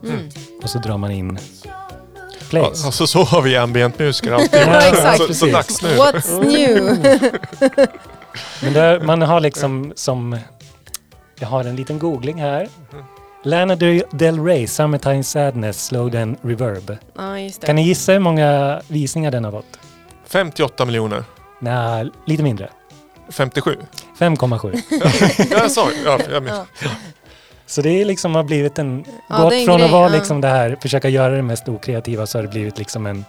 [0.04, 0.28] Mm.
[0.62, 1.38] Och så drar man in
[2.52, 2.84] Ja, plays.
[2.84, 4.60] alltså så har vi ambientmusiker alltid.
[4.66, 5.18] Ja, exakt.
[5.26, 5.88] Så, så dags nu.
[5.96, 6.82] What's new?
[8.62, 10.38] Men där, man har liksom som...
[11.38, 12.68] Jag har en liten googling här.
[13.42, 13.76] Lana
[14.10, 16.96] Del Rey, Summertime Sadness, Slow then Reverb.
[17.16, 17.66] Ja, just det.
[17.66, 19.78] Kan ni gissa hur många visningar den har fått?
[20.26, 21.24] 58 miljoner.
[21.58, 22.68] Nej, lite mindre.
[23.28, 23.76] 57.
[24.18, 24.82] 5,7.
[25.50, 26.56] Ja, jag sa ja, jag minns.
[26.82, 26.88] Ja.
[27.70, 29.04] Så det är liksom har blivit en...
[29.28, 30.16] Ja, gått en från grej, att vara ja.
[30.16, 33.24] liksom det här, försöka göra det mest okreativa så har det blivit liksom en,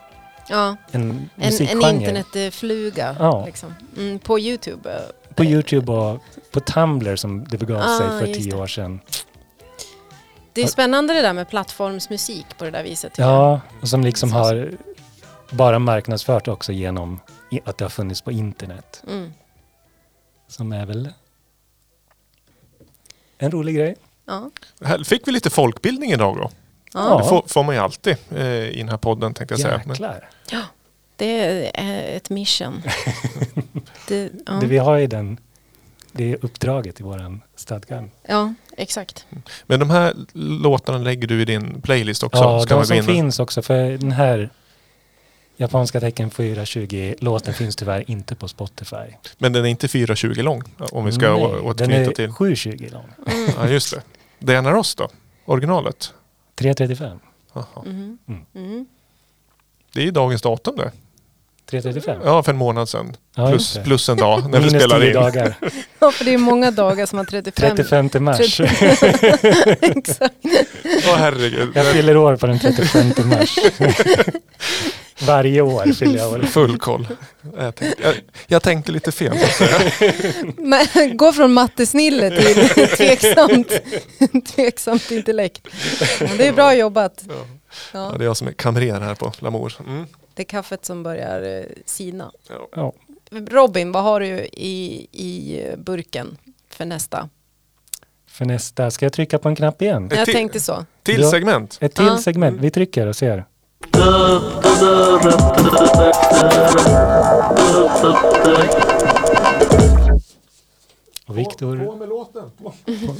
[0.49, 3.15] Ja, en en, en internetfluga.
[3.19, 3.45] Ja.
[3.45, 3.73] Liksom.
[3.97, 4.89] Mm, på Youtube.
[4.89, 6.19] eh, På Youtube och
[6.51, 8.57] på Tumblr som det begav Ah, sig för tio det.
[8.57, 8.99] år sedan.
[10.53, 13.17] Det är spännande det där med plattformsmusik på det där viset.
[13.17, 14.71] Ja, och som liksom har
[15.51, 17.19] bara marknadsfört också genom
[17.65, 19.03] att det har funnits på internet.
[19.07, 19.33] Mm.
[20.47, 21.09] Som är väl
[23.37, 23.95] en rolig grej.
[24.25, 24.49] Ja.
[24.85, 26.51] Här fick vi lite folkbildning idag då.
[26.93, 27.17] Ja.
[27.17, 29.81] Det får, får man ju alltid eh, i den här podden tänkte jag säga.
[29.85, 30.29] Men, Jäklar.
[31.15, 32.81] Det är ett mission.
[34.07, 34.53] det, ja.
[34.53, 35.37] Det vi har i den,
[36.11, 38.03] det är uppdraget i våran stadga.
[38.27, 39.25] ja, exakt.
[39.65, 42.41] men de här låtarna lägger du i din playlist också?
[42.43, 44.49] Ja, Ska de man gå som in och- finns också, för den här
[45.57, 48.95] japanska tecken 420-låten finns tyvärr inte på Spotify.
[49.37, 52.31] Men den är inte 4.20 lång om vi ska Nej, å- den återknyta är till.
[52.31, 53.05] 720 lång.
[53.35, 53.49] Mm.
[53.57, 54.01] Ja, just det.
[54.39, 55.09] Diana Ross då?
[55.45, 56.13] Originalet?
[56.55, 57.19] 335.
[57.53, 57.65] Jaha.
[57.85, 58.17] Mhm.
[58.27, 58.41] Mm.
[58.55, 58.85] Mm.
[59.93, 60.91] Det är ju dagens datum det.
[61.71, 62.19] 3.35?
[62.25, 63.15] Ja, för en månad sedan.
[63.35, 65.13] Ja, plus, plus en dag när vi spelar 10 in.
[65.13, 65.55] dagar.
[65.99, 67.77] Ja, för det är många dagar som har 35.
[67.77, 68.59] 35 mars.
[69.81, 70.35] Exakt.
[70.83, 71.69] Åh herregud.
[71.75, 73.55] Jag fyller år på den 35 mars.
[75.27, 76.39] Varje år fyller jag år.
[76.39, 77.07] Full koll.
[77.57, 78.15] Jag tänkte, jag,
[78.47, 79.37] jag tänkte lite fel.
[80.57, 83.71] Men, gå från mattesnille till tveksamt,
[84.55, 85.67] tveksamt intellekt.
[86.19, 87.23] Men det är bra jobbat.
[87.27, 87.33] Ja.
[87.93, 89.73] Ja, Ja, det är jag som är kamrer här på Lamour.
[89.87, 90.05] Mm.
[90.33, 92.31] det är kaffet som börjar eh, sina.
[92.75, 92.93] Ja.
[93.49, 96.37] Robin, vad har du i, i burken
[96.69, 97.29] för nästa?
[98.27, 100.05] För nästa, ska jag trycka på en knapp igen?
[100.11, 100.85] Ett Jag tänkte så.
[101.03, 101.77] Till segment.
[101.81, 102.17] Ett till Ja.
[102.17, 102.61] segment.
[102.61, 103.45] Vi trycker och ser.
[111.25, 112.51] Och Viktor, med låten.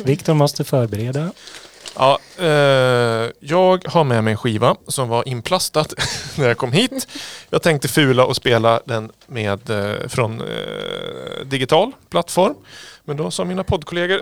[0.06, 1.32] Viktor måste förbereda.
[1.96, 2.46] Ja, eh,
[3.40, 5.86] jag har med mig en skiva som var inplastad
[6.38, 7.08] när jag kom hit.
[7.50, 12.56] Jag tänkte fula och spela den med, eh, från eh, digital plattform.
[13.04, 14.22] Men då sa mina poddkollegor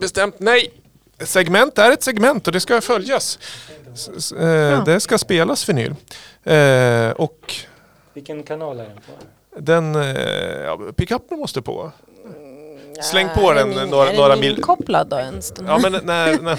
[0.00, 0.81] bestämt nej.
[1.24, 3.38] Segment är ett segment och det ska följas.
[3.94, 5.94] S- eh, Det ska spelas vinyl.
[6.44, 7.54] Eh, och
[8.14, 9.12] Vilken kanal är den på?
[9.60, 11.92] den, eh, ja, pickupen måste på.
[13.02, 14.62] Släng Ja, på är den några- är några mil-
[15.10, 15.50] då ens?
[15.50, 16.58] Den Ja men när, när,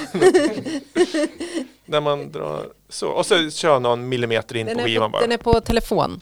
[1.85, 3.07] när man drar så.
[3.07, 5.21] Och så kör någon millimeter in den, på skivan bara.
[5.21, 6.21] den är på telefon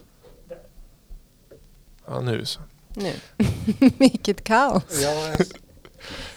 [2.08, 2.60] Ja nu så.
[2.96, 3.14] nu.
[3.98, 4.84] Vilket kaos.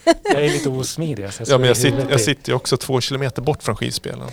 [0.05, 1.33] Ja, jag är lite osmidig.
[1.33, 4.31] Så jag Ja men jag, sitter, jag sitter ju också två kilometer bort från skivspelaren.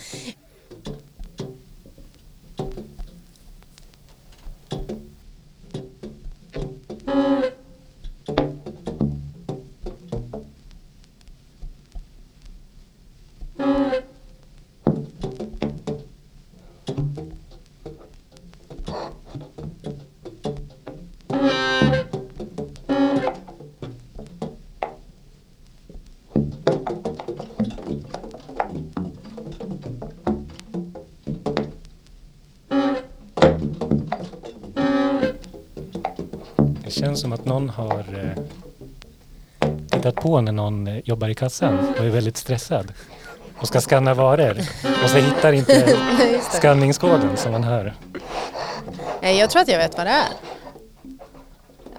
[7.06, 7.52] Det
[37.52, 38.44] någon har eh,
[39.90, 42.94] tittat på när någon eh, jobbar i kassan och är väldigt stressad
[43.58, 44.58] och ska scanna varor
[45.04, 45.98] och så hittar inte
[46.52, 47.94] skanningskoden som man hör.
[49.22, 50.28] Nej, jag tror att jag vet vad det är.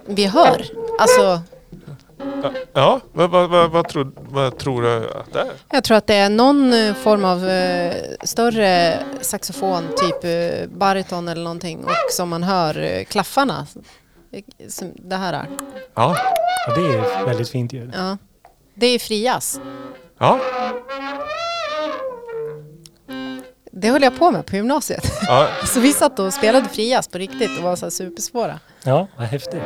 [0.05, 0.65] Vi hör.
[0.99, 1.41] Alltså,
[2.73, 5.51] Ja, vad, vad, vad, vad, tror, vad tror du att det är?
[5.71, 11.27] jag tror att det är någon eh, form av eh, större saxofon, typ eh, bariton
[11.27, 13.67] eller någonting, och som man hör eh, klaffarna.
[14.67, 15.47] Som det här är.
[15.93, 16.15] Ja.
[16.67, 17.91] Och det är väldigt fint ljud.
[17.97, 18.17] Ja.
[18.75, 19.59] Det är frias.
[20.19, 20.39] Ja.
[23.71, 25.11] Det höll jag på med på gymnasiet.
[25.27, 25.47] ja.
[25.65, 28.59] Så vi satt och spelade frias på riktigt och var så här supersvåra.
[28.83, 29.61] Ja, vad häftigt.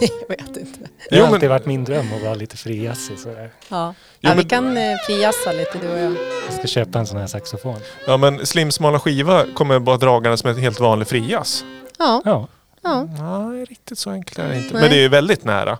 [0.00, 0.78] Nej, jag vet inte.
[0.80, 3.50] Det Jo, har men- alltid varit min dröm att vara lite friassig sådär.
[3.68, 6.12] Ja, Jo, ja vi men- kan eh, friassa lite du och jag.
[6.46, 7.76] Jag ska köpa en sån här saxofon.
[8.06, 11.64] ja men slimsmala skiva kommer bara dragandes med ett helt vanlig frias.
[11.98, 12.48] Ja, Ja,
[12.86, 13.04] ja.
[13.48, 14.72] Nej, riktigt så enkelt är det inte.
[14.72, 14.82] Nej.
[14.82, 15.78] Men det är väldigt nära.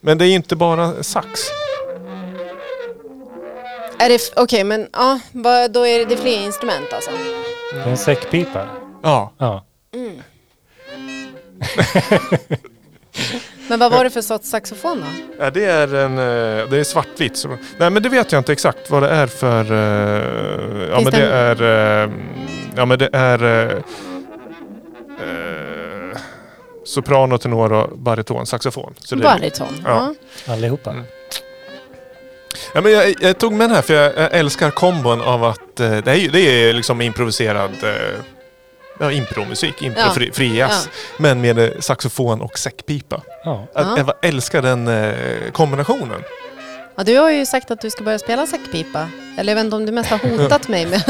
[0.00, 1.40] Men det är inte bara sax.
[3.98, 7.10] Är det, f- okej men ja, vad, då är det, det är fler instrument alltså?
[7.74, 8.66] det är en säckpipa.
[9.02, 9.32] Ja.
[9.38, 9.64] Ja,
[13.68, 15.06] Men vad var det för sorts saxofon då?
[15.44, 17.36] Ja, det är en eh, det är svartvitt.
[17.36, 19.72] Så, nej men det vet jag inte exakt vad det är för...
[19.72, 22.04] eh, ja Finns men det det är...
[22.04, 22.10] eh,
[22.76, 23.44] ja men det är...
[23.44, 23.72] eh,
[25.20, 25.77] eh,
[26.88, 28.94] soprano, tenor och bariton, saxofon.
[29.04, 29.82] Så det, Bariton?
[29.84, 30.14] Ja.
[30.46, 30.52] Ja.
[30.52, 30.90] allihopa.
[30.90, 31.04] Mm.
[32.74, 35.80] Ja, men jag, jag tog med den här för jag, jag älskar kombon av att
[35.80, 37.90] eh, det är, det är liksom improviserad eh,
[39.00, 40.70] ja, impromusik, impro, Ja.
[41.18, 43.22] Men med saxofon och säckpipa.
[43.44, 43.66] Ja.
[43.74, 43.94] Jag, Ja.
[43.96, 46.22] jag älskar den eh, kombinationen.
[46.98, 49.08] Ja, du har ju sagt att du ska börja spela säckpipa.
[49.38, 51.02] Eller jag vet inte om du mest har hotat mig med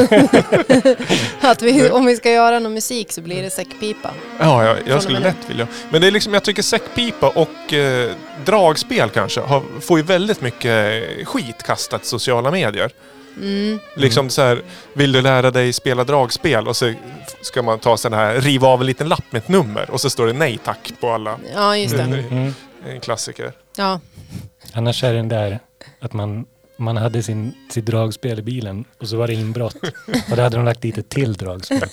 [1.41, 4.11] att vi, om vi ska göra någon musik så blir det säckpipa.
[4.39, 5.66] Ja, jag, jag skulle lätt vilja.
[5.91, 8.11] Men det är liksom, jag tycker säckpipa och eh,
[8.45, 12.91] dragspel kanske har, får ju väldigt mycket skit kastat i sociala medier.
[13.36, 13.78] Mm.
[13.97, 14.62] Liksom så här,
[14.93, 16.93] vill du lära dig spela dragspel och så
[17.41, 20.11] ska man ta sån här, riva av en liten lapp med ett nummer och så
[20.11, 21.39] står det nej tack på alla.
[21.55, 22.03] Ja, just det.
[22.03, 22.28] Mm.
[22.30, 22.55] Mm.
[22.89, 23.53] En klassiker.
[23.76, 24.01] Ja.
[24.72, 25.61] Annars är den där
[26.01, 26.46] att man,
[26.76, 29.76] man hade sin, sitt dragspel i bilen och så var det inbrott.
[30.30, 31.80] Och då hade de lagt dit ett till dragspel.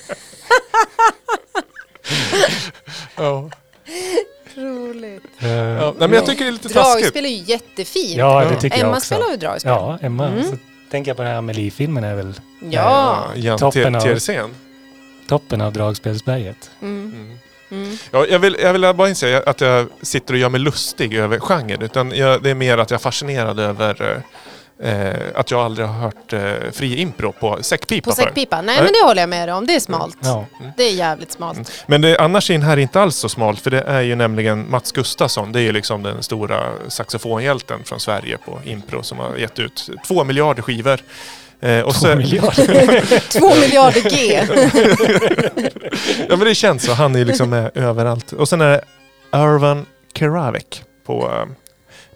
[3.16, 3.50] Ja.
[4.56, 5.24] Roligt.
[5.40, 7.04] Eh, Ja, nej, men jag tycker det är lite taskigt.
[7.04, 8.16] Dragspel är ju jättefint.
[8.18, 9.06] Ja, det tycker jag Emma också.
[9.06, 9.72] spelar ju dragspel.
[9.72, 10.28] Ja, Emma.
[10.28, 10.44] Mm.
[10.44, 10.58] Så
[10.92, 12.34] tänker jag på den här Amelie-filmen är väl
[12.72, 13.26] Ja.
[13.36, 14.20] Jan Toppen av-
[15.30, 16.72] toppen av dragspelsberget.
[16.82, 17.05] Mm.
[17.76, 17.86] Mm.
[17.86, 17.98] Mm.
[18.12, 21.14] Ja, jag, vill, jag vill bara inte säga att jag sitter och gör mig lustig
[21.14, 21.82] över genren.
[21.82, 24.22] Utan jag, det är mer att jag är fascinerad över
[24.80, 28.62] eh, att jag aldrig har hört eh, fri impro på säckpipa På säckpipa?
[28.62, 28.84] Nej Nej.
[28.84, 30.18] men det håller jag med dig om, det är smalt.
[30.22, 30.46] Ja.
[30.78, 31.72] Det är jävligt smalt.
[31.88, 34.72] Men det, annars är den här inte alls så smalt för det är ju nämligen
[34.72, 35.52] Mats Gustafsson.
[35.52, 39.90] Det är ju liksom den stora saxofonhjälten från Sverige på impro som har gett ut
[40.08, 41.00] två miljarder skivor.
[41.60, 43.30] Eh, och Två så, miljarder.
[43.40, 44.44] Två miljarder G.
[46.30, 46.94] ja men det känns så.
[46.94, 48.34] Han är liksom med överallt.
[48.34, 48.82] Och sen är det
[49.34, 51.46] Irvan Keravik på eh,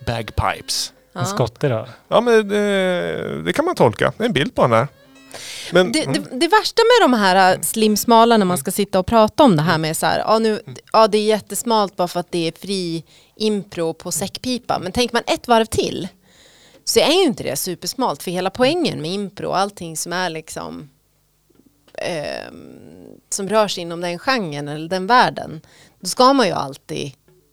[0.06, 0.94] Bagpipes.
[1.16, 1.88] En skotte då.
[2.08, 4.14] Ja men det, det kan man tolka.
[4.18, 4.88] Det är en bild på honom där.
[5.72, 6.14] Men, Det, mm.
[6.14, 9.56] det, det värsta med de här äh, slimsmala när man ska sitta och prata om
[9.56, 10.62] det här med så här, ja, nu,
[10.94, 13.04] ja det är jättesmalt bara för att det är fri
[13.36, 14.80] impro på säckpipa.
[14.80, 16.08] Men tänker man ett varv till
[16.90, 18.24] så är ju inte det supersmalt.
[18.24, 20.90] För hela poängen med impro och allting som är liksom
[21.94, 25.62] ehm, som rör sig inom den genren eller den världen.
[26.00, 27.12] Då ska man ju alltid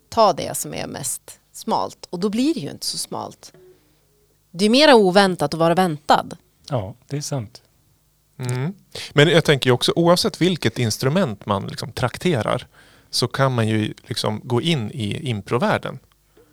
[0.09, 2.07] ta det som är mest smalt.
[2.09, 3.53] Och då blir det ju inte så smalt.
[4.51, 6.37] Det är mera oväntat att vara väntad.
[6.69, 7.61] Ja, det är sant.
[8.39, 8.73] Mm.
[9.13, 12.67] Men jag tänker ju också oavsett vilket instrument man liksom trakterar
[13.09, 15.99] så kan man ju liksom gå in i improvärlden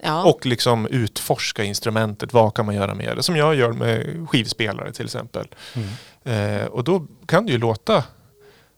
[0.04, 0.24] Ja.
[0.24, 2.32] och liksom utforska instrumentet.
[2.32, 3.22] Vad kan man göra med det?
[3.22, 5.46] Som jag gör med skivspelare till exempel.
[5.74, 6.60] Mm.
[6.60, 8.04] Eh, och då kan det ju låta,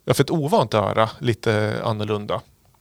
[0.06, 2.40] för ett ovant öra, lite annorlunda.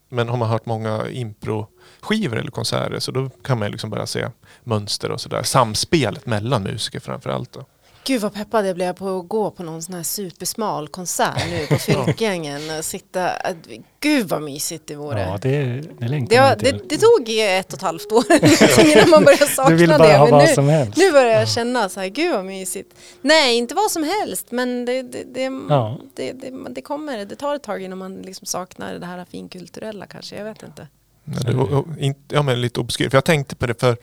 [0.10, 4.28] Men har man hört många impro-skivor eller konserter så då kan man liksom börja se
[4.64, 5.44] mönster och sådär.
[5.44, 7.54] Samspelet mellan musiker framförallt.
[7.54, 7.66] Då.
[8.08, 11.68] Gud vad peppad jag blev på att gå på någon sån här supersmal konsert nu
[11.68, 12.78] på Fylkängen.
[12.78, 13.56] och Sitta, att-
[14.00, 15.22] gud vad mysigt det vore.
[15.22, 16.78] Ja, det, det det, längtar man till.
[16.78, 18.24] det, det tog ett och ett halvt år
[18.92, 20.18] innan man började sakna Du vill bara det.
[20.18, 20.98] ha Men vad nu, som helst.
[20.98, 22.94] nu börjar jag känna så här, gud vad mysigt.
[23.22, 25.98] Nej, inte vad som helst, men det, det, det, Ja.
[26.16, 27.26] det, det, det kommer.
[27.26, 30.36] Det tar ett tag innan man liksom saknar det här finkulturella kanske.
[30.38, 30.88] Jag vet inte.
[31.26, 31.84] Ja, det var,
[32.28, 33.12] ja, men lite obskyrt.
[33.12, 33.98] För jag tänkte på det för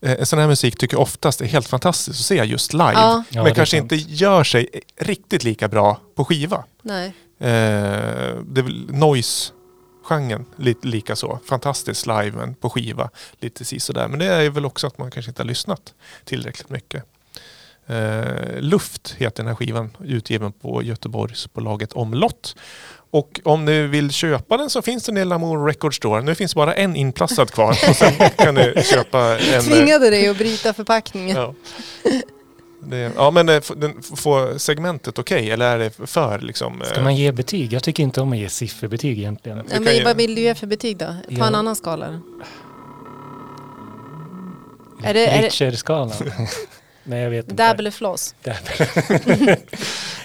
[0.00, 2.92] eh, en sån här musik tycker jag oftast är helt fantastiskt att se just live.
[2.92, 3.24] Ja.
[3.28, 3.92] Ja, men kanske sant.
[3.92, 6.64] inte gör sig riktigt lika bra på skiva.
[6.82, 7.06] Nej.
[7.40, 7.46] Eh,
[8.44, 11.38] det är väl noise-genren lite lika så.
[11.48, 14.08] Fantastiskt live men på skiva lite sådär.
[14.08, 15.94] Men det är väl också att man kanske inte har lyssnat
[16.24, 17.04] tillräckligt mycket.
[17.88, 22.56] Eh, Luft heter den här skivan utgiven på Göteborgsbolaget Omlott.
[23.10, 26.22] Och om ni vill köpa den så finns den i Lamour Record Store.
[26.22, 29.54] Nu finns bara en inplastad kvar och sen kan ni köpa en...
[29.54, 31.36] eh, Tvingade dig att bryta förpackningen.
[31.36, 31.54] Ja.
[32.82, 33.60] Det, ja men eh,
[34.16, 36.82] får segmentet okej eller är det för liksom?
[36.84, 37.72] Ska eh, man ge betyg?
[37.72, 39.62] Jag tycker inte om att ge sifferbetyg egentligen.
[39.72, 41.06] Ja, men vad vill du ge för betyg då?
[41.06, 41.46] Ta Ja.
[41.46, 42.20] en annan skala.
[45.02, 46.12] Är det, Richard-skalan?
[47.04, 47.62] Nej, jag vet inte.
[47.68, 48.34] dab eller floss?
[48.44, 48.54] Dab.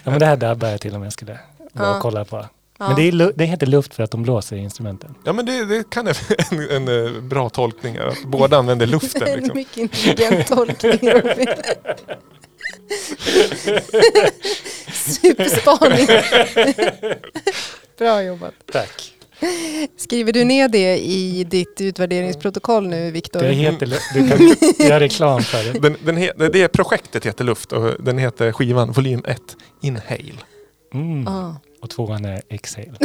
[0.03, 1.39] ja, men det här dabbar jag till om jag skulle
[1.73, 1.95] Ja.
[1.95, 2.45] och kolla på.
[2.83, 2.87] Ja.
[2.87, 5.15] Men det, är, det heter luft för att de blåser i instrumenten.
[5.23, 6.15] Ja men det, det kan vara
[6.69, 7.97] en, en, eh, bra tolkning.
[7.97, 9.27] Att båda använder luften.
[9.27, 9.57] En Liksom.
[9.57, 11.09] mycket intelligent tolkning.
[11.11, 11.47] Robin.
[14.93, 16.07] Superspaning.
[17.97, 18.53] Bra jobbat.
[18.71, 19.13] Tack.
[19.97, 23.39] Skriver du ner det i ditt utvärderingsprotokoll nu, Viktor?
[23.41, 24.55] Det heter, du kan
[24.87, 25.79] göra reklam för det.
[25.79, 29.41] Den, den he, det projektet heter Luft och den heter skivan volym 1
[29.81, 30.33] Inhale.
[30.93, 31.27] Mm.
[31.27, 31.55] Ah.
[31.83, 32.91] Och tvåan är exhale.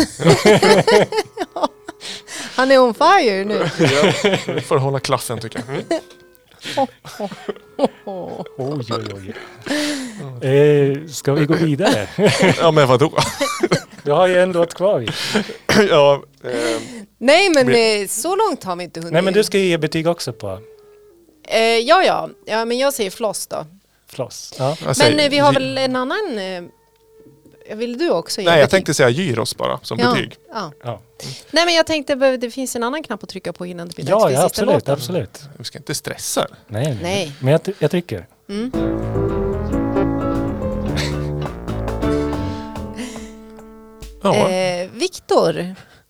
[2.57, 3.68] Han är on fire nu.
[3.79, 4.12] Ja,
[4.61, 5.68] får hålla klaffen tycker jag.
[5.68, 5.85] Mm.
[8.57, 9.35] Oj, oj, oj.
[10.51, 12.09] Eh, ska vi gå vidare?
[12.59, 13.12] Ja men vadå?
[14.03, 15.05] Du har ju en låt kvar.
[15.91, 16.51] Ja, eh,
[17.18, 19.12] Nej, men eh, så långt har vi inte hunnit.
[19.12, 20.59] Nej, men du ska ju ge betyg också på
[21.49, 22.29] eh, ja, ja.
[22.47, 23.66] ja, men jag säger floss då.
[24.09, 24.55] floss.
[24.59, 24.76] Ja.
[24.87, 26.39] jag säger- Men eh, vi har väl en annan...
[27.68, 28.70] Eh, vill du också ge Nej jag betyg?
[28.70, 30.36] tänkte säga gyros bara som ja, betyg.
[30.52, 30.72] Ja.
[30.84, 31.00] Ja,
[31.50, 34.04] Nej, men jag tänkte det finns en annan knapp att trycka på innan det blir
[34.04, 34.94] dags ja, för ja sista absolut, låten.
[34.94, 35.42] absolut.
[35.58, 36.46] Vi ska inte stressa.
[36.66, 37.32] Nej, nej.
[37.40, 38.26] Men jag, jag trycker.
[38.48, 38.72] Mm.
[44.22, 44.48] Ja.
[44.48, 45.58] Eh, Viktor,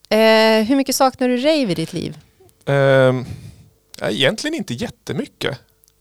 [0.08, 0.16] eh,
[0.66, 2.18] hur mycket saknar du rave i ditt liv?
[4.00, 5.58] Ja, egentligen inte jättemycket.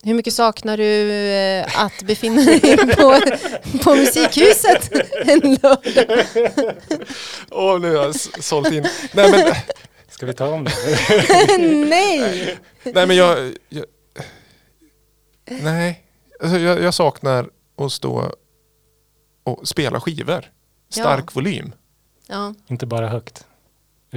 [0.08, 3.20] Hur mycket saknar du eh, att befinna dig på,
[3.84, 4.92] på Musikhuset
[5.26, 6.26] en lördag?
[7.52, 8.86] Åh, nu har jag sålt in.
[9.14, 9.54] Nej men,
[10.10, 10.72] Ska vi ta om det?
[11.90, 12.58] Nej!
[12.84, 13.86] nej, men jag, jag...
[15.46, 16.04] Nej,
[16.44, 18.32] alltså, jag, jag saknar att stå
[19.44, 20.46] och spela skivor.
[20.90, 21.32] Stark Ja.
[21.34, 21.74] volym.
[22.28, 23.46] Ja, Inte bara högt.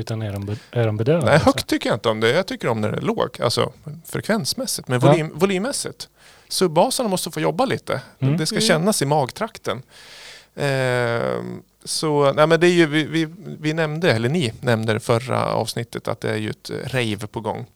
[0.00, 1.26] Utan är de, är de bedövande?
[1.26, 1.46] Nej, också?
[1.46, 2.30] högt tycker jag inte om det.
[2.30, 3.40] Jag tycker om när det är låg.
[3.40, 3.72] Alltså
[4.06, 4.88] frekvensmässigt.
[4.88, 5.08] Men Ja.
[5.08, 6.08] volym, volymmässigt.
[6.48, 8.00] Subbasarna måste få jobba lite.
[8.18, 8.36] Mm.
[8.36, 8.66] Det ska Mm.
[8.68, 9.82] kännas i magtrakten.
[10.56, 13.28] Ehm, så nej men det är ju, vi, vi,
[13.60, 17.26] vi nämnde, eller ni nämnde det förra avsnittet att det är ju ett eh, rave
[17.26, 17.66] på gång.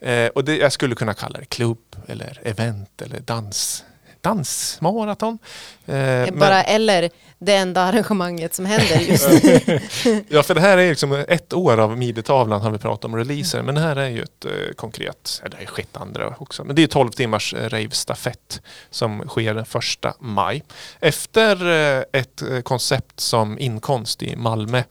[0.00, 3.84] Eh, och det, jag skulle kunna kalla det klubb eller event eller dans,
[4.20, 5.38] dansmaraton.
[5.86, 9.80] Eh, men- Bara eller det enda arrangemanget som händer just nu.
[10.28, 13.62] Ja, för det här är liksom ett år av midetavlan har vi pratat om releaser.
[13.62, 16.64] Men det här är ju ett eh, konkret, det har skett andra också.
[16.64, 18.60] Men det är 12 timmars eh, rave-stafett
[18.90, 20.62] som sker den första maj.
[21.00, 21.68] Efter
[21.98, 24.82] eh, ett eh, koncept som Inkonst i Malmö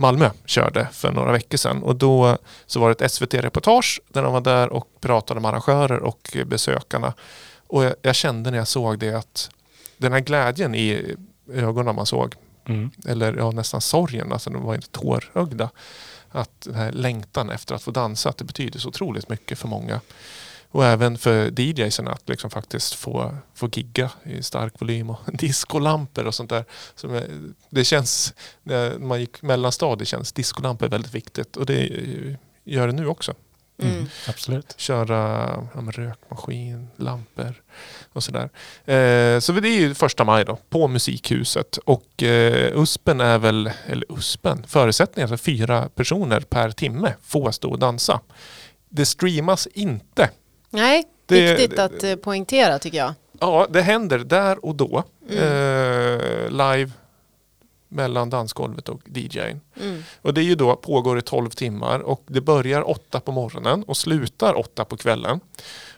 [0.00, 2.36] Malmö körde för några veckor sedan och då
[2.66, 6.44] så var det ett SVT-reportage där de var där och pratade med arrangörer och eh,
[6.44, 7.12] besökarna.
[7.68, 9.50] Och jag, jag kände när jag såg det att
[9.96, 11.16] den här glädjen i
[11.52, 12.34] ögonen man såg
[12.68, 12.90] Mm.
[13.06, 15.70] eller ja, nästan sorgen, alltså de var inte tårögda.
[16.30, 19.68] Att den här längtan efter att få dansa, att det betyder så otroligt mycket för
[19.68, 20.00] många.
[20.70, 26.26] Och även för DJsen att liksom faktiskt få, få gigga i stark volym och discolampor
[26.26, 26.64] och sånt där.
[26.94, 27.26] Som är,
[27.70, 31.90] det känns, när man gick mellanstadiet känns discolampor väldigt viktigt och det
[32.64, 33.34] gör det nu också.
[33.82, 34.06] Mm.
[34.28, 34.74] Absolut.
[34.76, 37.54] Köra ja, rökmaskin, lampor
[38.12, 38.50] och sådär.
[38.84, 41.76] Eh, så det är ju första maj då, på Musikhuset.
[41.84, 47.70] Och eh, USPen är väl, eller USPen, förutsättningen för fyra personer per timme får stå
[47.70, 48.20] och dansa.
[48.88, 50.30] Det streamas inte.
[50.70, 53.14] Nej, Det- viktigt att eh, poängtera tycker jag.
[53.40, 55.02] Ja, det händer där och då.
[55.30, 55.42] Mm.
[55.44, 56.90] Eh, live
[57.88, 59.60] mellan dansgolvet och DJn.
[59.80, 60.02] Mm.
[60.22, 63.82] Och det är ju då, pågår i 12 timmar och det börjar åtta på morgonen
[63.82, 65.40] och slutar åtta på kvällen.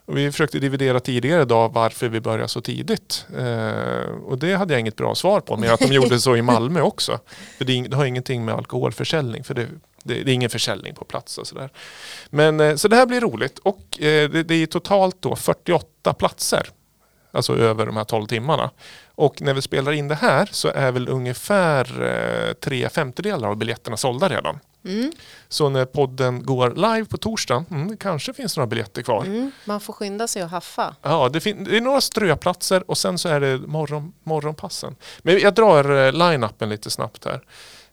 [0.05, 3.26] Och vi försökte dividera tidigare idag varför vi börjar så tidigt.
[3.38, 6.43] Eh, och det hade jag inget bra svar på, men att de gjorde så i
[6.43, 7.18] Malmö också.
[7.59, 9.66] För det, det har ingenting med alkoholförsäljning, för det,
[10.03, 11.70] det, det är ingen försäljning på plats och sådär.
[12.30, 16.12] Men eh, så det här blir roligt och eh, det, det är totalt då 48
[16.12, 16.68] platser.
[17.32, 18.70] Alltså över de här 12 timmarna.
[19.21, 23.57] Och när vi spelar in det här så är väl ungefär eh, tre femtedelar av
[23.57, 24.59] biljetterna sålda redan.
[24.85, 25.12] Mm.
[25.49, 29.25] Så när podden går live på torsdag, mm, kanske finns några biljetter kvar.
[29.25, 29.51] Mm.
[29.64, 30.97] Man får skynda sig och haffa.
[31.03, 34.97] Ja, det, det är några ströplatser och sen så är det morgon, morgonpassen.
[35.18, 37.41] Men jag drar eh, line-upen lite snabbt här.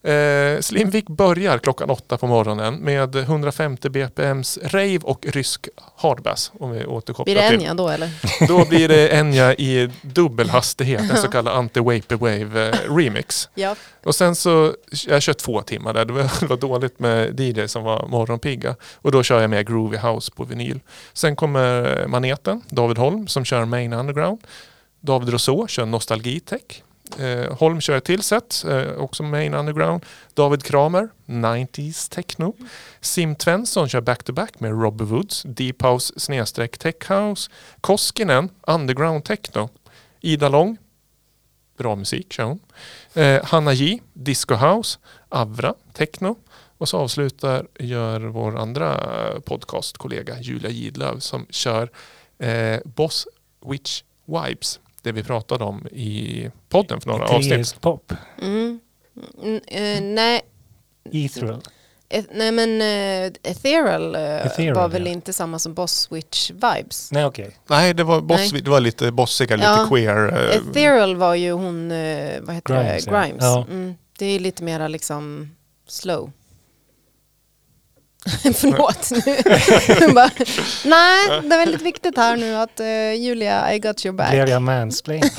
[0.08, 6.51] Eh, Slimvik börjar klockan åtta på morgonen med 150 BPMs rave och rysk hardbass.
[6.60, 7.55] Om vi återkopplar Blir det.
[7.55, 8.10] Enya då eller?
[8.47, 13.49] Då blir det Enya i dubbel hastighet, en så kallad anti-vaporwave eh, remix.
[13.53, 13.76] Ja.
[14.03, 14.74] Och sen så,
[15.08, 18.76] jag kör två timmar där, det var, det var dåligt med DJ som var morgonpigga.
[18.95, 20.80] Och då kör jag med Groovy House på vinyl.
[21.14, 24.39] Sen kommer Maneten, David Holm som kör Main Underground.
[25.01, 26.84] David Rousseau kör Nostalgitech.
[27.20, 30.05] Eh, Holm kör ett till set, eh, också Main Underground.
[30.34, 32.53] David Kramer, 90s Techno.
[33.01, 37.51] Sim Tvensson kör back-to-back med Robbie Woods, Deep House snedstreck Tech House.
[37.82, 39.70] Koskinen, Underground Techno.
[40.22, 40.78] Ida Lång,
[41.78, 42.60] bra musik kör hon.
[43.14, 44.99] Eh, Hanna J, Disco House,
[45.30, 46.36] Avra, Techno.
[46.78, 51.89] Och så avslutar gör vår andra eh, podcastkollega Julia Gidlöv som kör
[52.39, 53.28] eh, Boss
[53.66, 54.80] Witch Vibes.
[55.08, 57.82] Det vi pratade om i podden för några avsnitt.
[57.82, 58.14] Pop.
[58.41, 58.80] Mm.
[59.43, 60.41] Mm, eh, nej,
[61.14, 61.62] Ethereal.
[62.10, 65.12] eh, nej, men uh, Ethereal, eh, Ethereal, var väl ja.
[65.12, 67.12] inte samma som Boss Switch Vibes.
[67.12, 67.58] Nej okej.
[67.68, 68.62] Nej, det var, boss, Nej.
[68.62, 69.88] det var lite bossiga, lite Ja.
[69.89, 70.49] queer.
[70.49, 73.12] eh, Ethereal var ju hon, eh, vad heter Grimes, det.
[73.12, 73.43] Grimes.
[73.43, 73.66] Ja.
[73.70, 75.51] Mm, det är lite mera liksom
[75.88, 76.32] slow.
[78.54, 79.12] Förlåt.
[79.12, 80.14] nu.
[80.14, 80.30] Bara,
[80.86, 84.32] Nej, det är väldigt viktigt här nu att eh, Julia, I got your back.
[84.32, 85.24] Blev jag mansplain?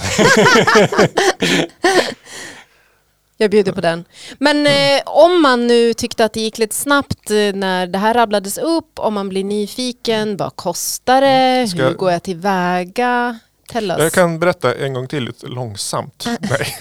[3.40, 4.04] Jag bjuder på den.
[4.38, 8.14] Men eh, om man nu tyckte att det gick lite snabbt eh, när det här
[8.14, 13.38] rabblades upp, om man blir nyfiken, vad kostar det, Ska- hur går jag tillväga?
[13.68, 13.98] Tell us.
[13.98, 16.26] Jag kan berätta en gång till lite långsamt.
[16.40, 16.76] Nej.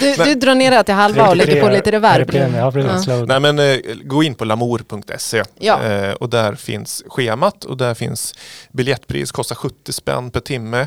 [0.00, 2.18] Du, du drar ner det till halva och lägger på lite reverb.
[2.30, 2.92] Repetera, Ja, precis.
[2.92, 3.02] Ja.
[3.02, 3.26] Slow.
[3.28, 5.82] Nej men eh, gå in på lamour.se Ja.
[5.82, 8.34] eh, och där finns schemat och där finns
[8.72, 10.86] biljettpris, kostar 70 spänn per timme.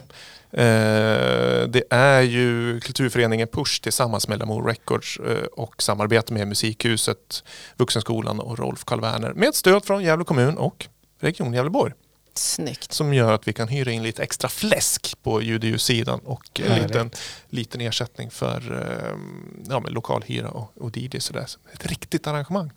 [0.51, 7.43] Eh, det är ju kulturföreningen Push tillsammans med Lamour Records eh, och samarbete med Musikhuset,
[7.77, 10.85] Vuxenskolan och Rolf Karl Werner med stöd från Gävle kommun och
[11.21, 11.93] Region Gävleborg
[12.37, 12.93] Snyggt.
[12.93, 16.61] som gör att vi kan hyra in lite extra fläsk på ljud och ljudsidan och
[16.65, 17.11] en liten,
[17.49, 19.17] liten ersättning för eh,
[19.69, 21.19] ja, men lokalhyra och, och DJ.
[21.19, 21.45] Så där.
[21.45, 22.71] Så Ett riktigt arrangemang.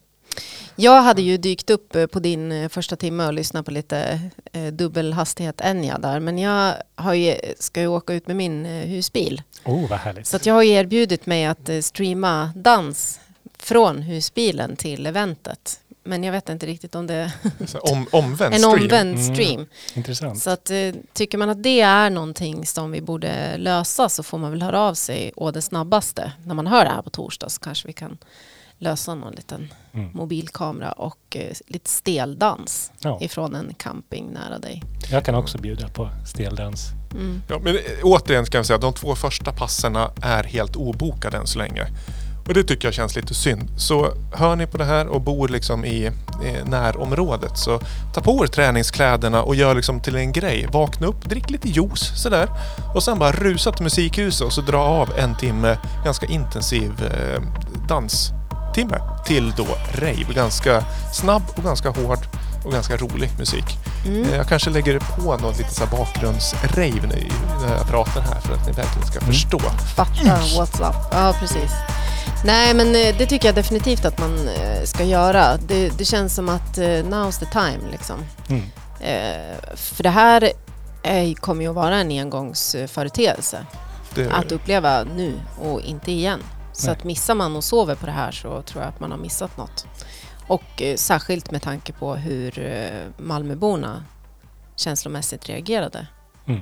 [0.77, 4.21] Jag hade ju dykt upp eh, på din eh, första timme och lyssnat på lite
[4.53, 6.21] eh, dubbelhastighet Enya där.
[6.21, 9.43] Men jag har ju, ska ju åka ut med min eh, husbil.
[9.65, 10.27] Oh, vad härligt.
[10.27, 13.21] Så att jag har ju erbjudit mig att eh, streama dans
[13.59, 15.81] från husbilen till eventet.
[16.05, 17.33] Men jag vet inte riktigt om det
[17.81, 18.73] Om, omvänd en stream.
[18.83, 19.35] omvänd Mm.
[19.35, 19.67] stream.
[19.95, 20.39] Intressant.
[20.43, 20.77] Så att, eh,
[21.13, 24.81] tycker man att det är någonting som vi borde lösa så får man väl höra
[24.81, 26.33] av sig å det snabbaste.
[26.45, 28.19] När man hör det här på torsdag så kanske vi kan
[28.79, 30.11] lösa någon liten Mm.
[30.15, 34.83] mobilkamera och eh, lite steldans Ja, ifrån en camping nära dig.
[35.11, 36.87] jag kan också bjuda på steldans.
[37.15, 37.43] Mm.
[37.49, 41.37] Ja, men eh, återigen ska jag säga att de två första passerna är helt obokade
[41.37, 41.87] än så länge.
[42.51, 43.71] Och det tycker jag känns lite synd.
[43.77, 46.11] Så hör ni på det här och bor liksom i
[46.65, 47.81] närområdet så
[48.15, 50.67] ta på er träningskläderna och gör liksom till en grej.
[50.73, 52.49] Vakna upp, drick lite juice sådär.
[52.95, 57.43] Och sen bara rusa till musikhuset och så dra av en timme ganska intensiv eh,
[57.89, 60.35] danstimme till då rave.
[60.35, 62.19] Ganska snabb och ganska hård
[62.65, 63.79] och ganska rolig musik.
[64.07, 64.23] Mm.
[64.29, 67.07] Eh, Jag kanske lägger på något lite så bakgrundsrave
[67.63, 69.33] när jag pratar här för att ni verkligen ska Mm.
[69.33, 69.59] förstå.
[69.97, 70.13] Fatta
[70.59, 70.97] what's up.
[71.13, 71.71] Ja, precis.
[72.45, 75.57] Nej, men eh, det tycker jag definitivt att man eh, ska göra.
[75.57, 78.25] Det, det känns som att eh, now's the time liksom.
[78.49, 78.63] Mm.
[79.75, 80.53] För det här
[81.03, 83.67] är, kommer ju att vara en engångsföreteelse
[84.15, 86.41] Det, att uppleva nu och inte igen.
[86.73, 86.97] Så Nej.
[86.97, 89.57] att missar man och sover på det här så tror jag att man har missat
[89.57, 89.87] något.
[90.47, 92.69] Och särskilt med tanke på hur
[93.17, 94.05] Malmöborna
[94.77, 96.07] känslomässigt reagerade.
[96.47, 96.61] Mm.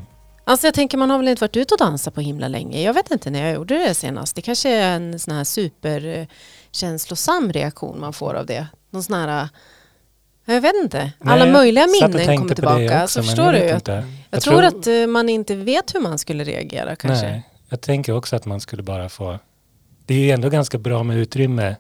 [0.48, 2.82] Alltså jag tänker man har väl inte varit ute och dansat på himla länge.
[2.82, 4.36] Jag vet inte när jag gjorde det senast.
[4.36, 8.66] Det kanske är en sån här superkänslosam reaktion man får av det.
[8.90, 9.48] Någon sån här, eh,
[10.54, 13.04] jag vet inte, alla Nej, möjliga minnen kommer tillbaka.
[13.04, 13.58] också, så men förstår du.
[13.58, 13.82] Jag,
[14.30, 17.28] Jag tror, att eh, man inte vet hur man skulle reagera kanske.
[17.28, 19.38] Nej, jag tänker också att man skulle bara få...
[20.06, 21.76] Det är ju ändå ganska bra med utrymme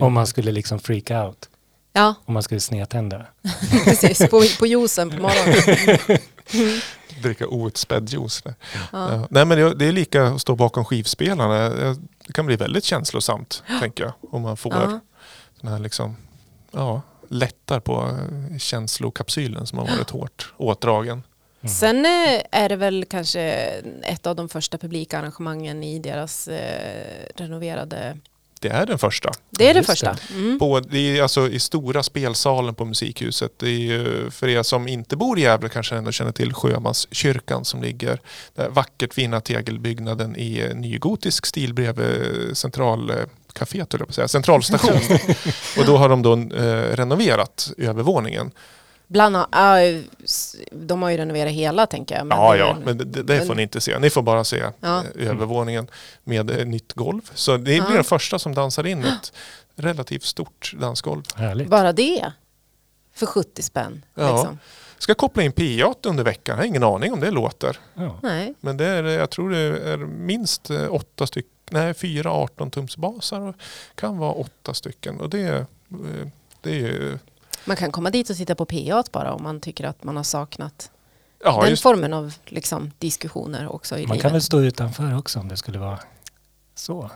[0.00, 1.48] om man skulle liksom freak out.
[1.92, 3.26] Ja, Om man skulle snedtända.
[3.84, 4.18] precis.
[4.18, 6.18] På, på juicen på morgonen.
[7.22, 8.42] dricka outspädd juice.
[8.42, 8.54] Där.
[8.92, 9.12] Ja.
[9.12, 9.26] Ja.
[9.30, 11.68] Nej men det, det är lika att stå bakom skivspelarna.
[12.26, 14.12] Det kan bli väldigt känslosamt tänker jag.
[14.34, 15.00] Om man får Ja.
[15.60, 16.16] den här liksom,
[16.72, 18.18] ja, lättar på
[18.52, 21.22] eh, känslokapsylen som har varit hårt åtdragen.
[21.62, 21.74] Mm.
[21.74, 23.40] Sen eh, är det väl kanske
[24.02, 28.18] ett av de första publikarrangemangen i deras eh, renoverade...
[28.60, 29.30] Det är den första.
[29.50, 30.16] Det är Just första.
[30.34, 30.58] Mm.
[30.58, 33.52] På, det är alltså i stora spelsalen på Musikhuset.
[33.56, 37.64] Det är ju, för er som inte bor i Gävle kanske ändå känner till Sjömanskyrkan
[37.64, 38.20] som ligger
[38.54, 44.28] där vackert fina tegelbyggnaden i eh, nygotisk stil bredvid centralkaféet, höll jag på att säga,
[44.28, 45.00] centralstation.
[45.78, 48.50] och då har de då eh, renoverat övervåningen.
[49.10, 49.36] Bland,
[50.24, 52.26] s- de har ju renoverat hela tänker jag.
[52.26, 53.98] men ja, ja, men det, det får ni inte se.
[53.98, 55.04] Ni får bara se Ja.
[55.18, 55.90] eh, övervåningen
[56.24, 57.30] med eh, nytt golv.
[57.34, 57.90] Så det blir Ja.
[57.90, 59.32] den första som dansar in ett
[59.76, 61.22] relativt stort dansgolv.
[61.34, 61.68] Härligt.
[61.68, 62.32] Bara det.
[63.14, 64.04] För 70 spänn.
[64.14, 64.36] Ja.
[64.36, 64.58] Liksom.
[64.98, 66.52] Ska koppla in PA under veckan.
[66.56, 67.76] Jag har ingen aning om det låter.
[67.94, 68.18] Ja.
[68.22, 68.54] Nej.
[68.60, 72.96] Men det är, jag tror det är minst eh, åtta stycken, nej fyra 18 tums
[72.96, 73.54] basar och
[73.94, 75.20] kan vara åtta stycken.
[75.20, 75.66] Och det, är,
[76.60, 77.18] det är ju,
[77.64, 80.22] Man kan komma dit och titta på PA bara om man tycker att man har
[80.22, 80.90] saknat
[81.44, 84.22] ja den just formen av liksom, diskussioner också i Man livet.
[84.22, 85.98] kan väl stå utanför också om det skulle vara
[86.74, 87.10] så.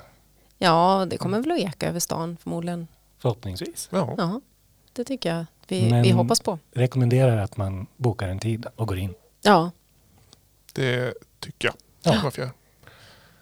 [0.59, 2.87] Ja, det kommer väl att eka över stan förmodligen.
[3.19, 3.89] Förhoppningsvis.
[3.93, 4.41] ja, Ja,
[4.93, 6.59] det tycker jag vi, Men- vi hoppas på.
[6.73, 9.15] Rekommenderar att man bokar en tid och går in.
[9.43, 9.71] Ja,
[10.73, 11.75] det tycker jag.
[12.15, 12.21] Ja.
[12.25, 12.51] Varför jag.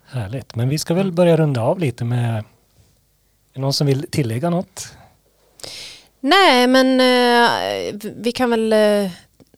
[0.05, 0.55] Härligt.
[0.55, 2.45] Men vi ska väl börja runda av lite med...
[3.53, 4.97] Är någon som vill tillägga något?
[6.21, 9.11] Nej, men eh, vi kan väl eh,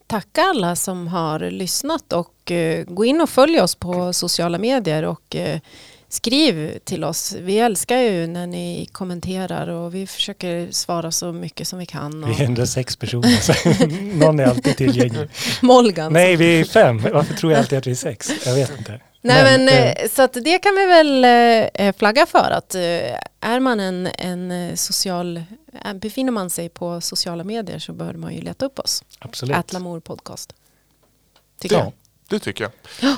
[0.07, 5.03] tacka alla som har lyssnat och eh, gå in och följ oss på sociala medier
[5.03, 5.61] och eh,
[6.09, 7.37] skriv till oss.
[7.41, 12.25] Vi älskar ju när ni kommenterar och vi försöker svara så mycket som vi kan.
[12.25, 13.53] Och Vi är ändå sex personer, så
[14.27, 15.29] någon är alltid tillgänglig.
[15.63, 16.13] Molgan.
[16.13, 17.03] Nej, vi är fem.
[17.13, 18.31] Varför tror jag alltid att vi är sex?
[18.47, 19.01] Jag vet inte.
[19.25, 21.25] Nej, men, eh, eh, så att det kan vi väl
[21.75, 22.75] eh, flagga för att
[23.41, 25.43] är man en, en social,
[25.95, 29.05] befinner man sig på sociala medier så bör man ju leta upp oss.
[29.18, 29.57] absolut.
[29.57, 30.53] Att Lamour podcast.
[31.61, 31.83] Tycker Ja.
[31.83, 31.93] jag.
[32.29, 32.73] Det tycker jag.
[33.01, 33.16] Ja.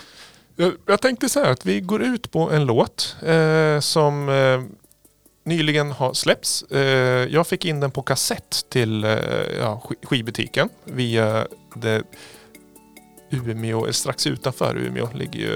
[0.87, 4.63] Jag, tänkte så här att vi går ut på en låt eh, som eh,
[5.45, 6.63] nyligen har släppts.
[6.63, 6.81] Eh,
[7.35, 9.03] jag fick in den på kassett till
[9.61, 12.03] ja, sk- skivbutiken via det
[13.35, 15.55] Umeå, eller strax utanför Umeå ligger ju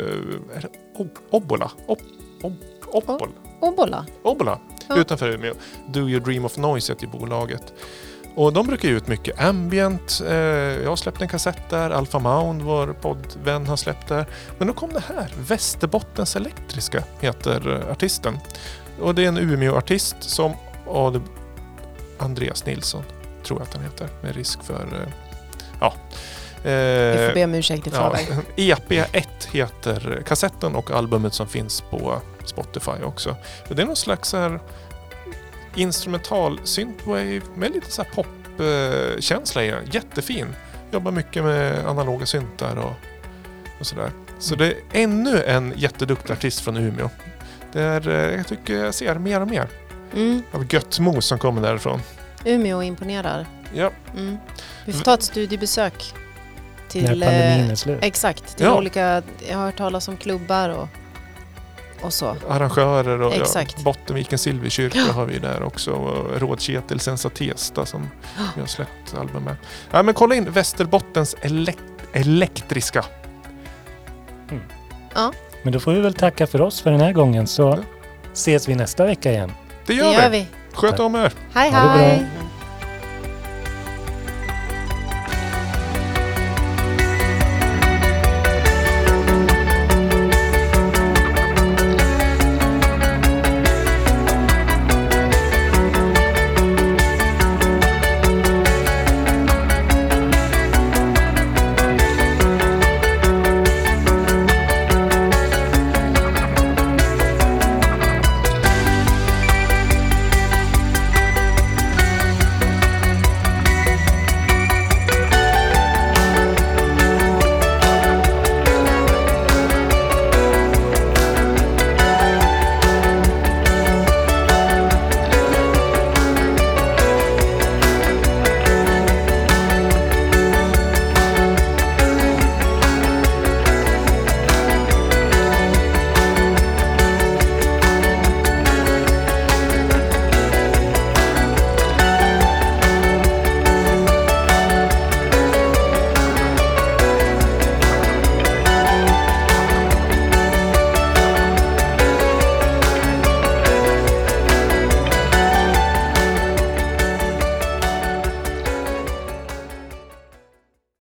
[0.54, 0.68] är det
[0.98, 1.70] Ob- Obbola.
[1.86, 1.98] Ob,
[2.42, 2.52] ob,
[2.92, 3.28] Obbol.
[3.60, 4.06] Obola.
[4.22, 4.58] Obbola
[4.88, 4.96] Ja.
[4.96, 5.54] utanför Umeå.
[5.88, 7.72] Do You Dream of Noise heter bolaget.
[8.34, 10.20] Och de brukar ge ut mycket ambient.
[10.28, 11.90] Eh, jag har släppt en kassett där.
[11.90, 14.26] Alpha Mound, vår poddvän, har släppt där.
[14.58, 15.34] Men då kom det här.
[15.48, 18.38] Västerbottens Elektriska heter artisten.
[19.00, 20.52] Och det är en Umeå-artist som
[22.18, 23.02] Andreas Nilsson,
[23.44, 24.08] tror jag att han heter.
[24.22, 24.82] Med risk för...
[24.82, 25.12] Eh,
[25.80, 25.94] ja.
[26.68, 28.26] Vi får Eh, be om ursäkt i Ja, förväg.
[28.56, 33.36] EP1 heter kassetten och albumet som finns på Spotify också.
[33.68, 34.60] Det är någon slags här
[35.74, 39.84] instrumental synthwave med lite så popkänsla i den.
[39.92, 40.46] Jättefin.
[40.92, 42.92] Jobbar mycket med analoga syntar och,
[43.80, 44.10] och sådär.
[44.38, 47.10] Så det är ännu en jätteduktig artist från Umeå.
[47.72, 49.68] Det är, eh, jag tycker jag ser mer och mer
[50.14, 50.42] Mm.
[50.52, 52.00] av gött mos som kommer därifrån.
[52.44, 53.46] Umeå imponerar.
[53.74, 54.36] Ja, Mm.
[54.84, 56.14] Vi får ta ett studiebesök
[56.94, 57.20] När till...
[57.22, 57.98] pandemin eh, är slut.
[58.02, 58.76] Exakt, till Ja.
[58.76, 59.22] olika...
[59.48, 60.88] Jag har hört talas om klubbar och,
[62.00, 62.36] och så.
[62.48, 63.84] arrangörer och ja, Exakt.
[63.84, 65.12] Bottenviken Silverkyrka Ja.
[65.12, 65.90] har vi där också.
[65.92, 68.10] Och Rådketil Sensatesta som
[68.54, 69.56] vi har släppt album med.
[69.90, 71.78] Ja, men kolla in Västerbottens elek
[72.12, 73.04] elektriska.
[75.62, 77.78] Men då får vi väl tacka för oss för den här gången så Ja.
[78.32, 79.52] ses vi nästa vecka igen.
[79.86, 80.38] Det Det gör, gör vi.
[80.38, 80.46] vi.
[80.72, 81.32] Sköt om er.
[81.54, 82.26] Hej hej!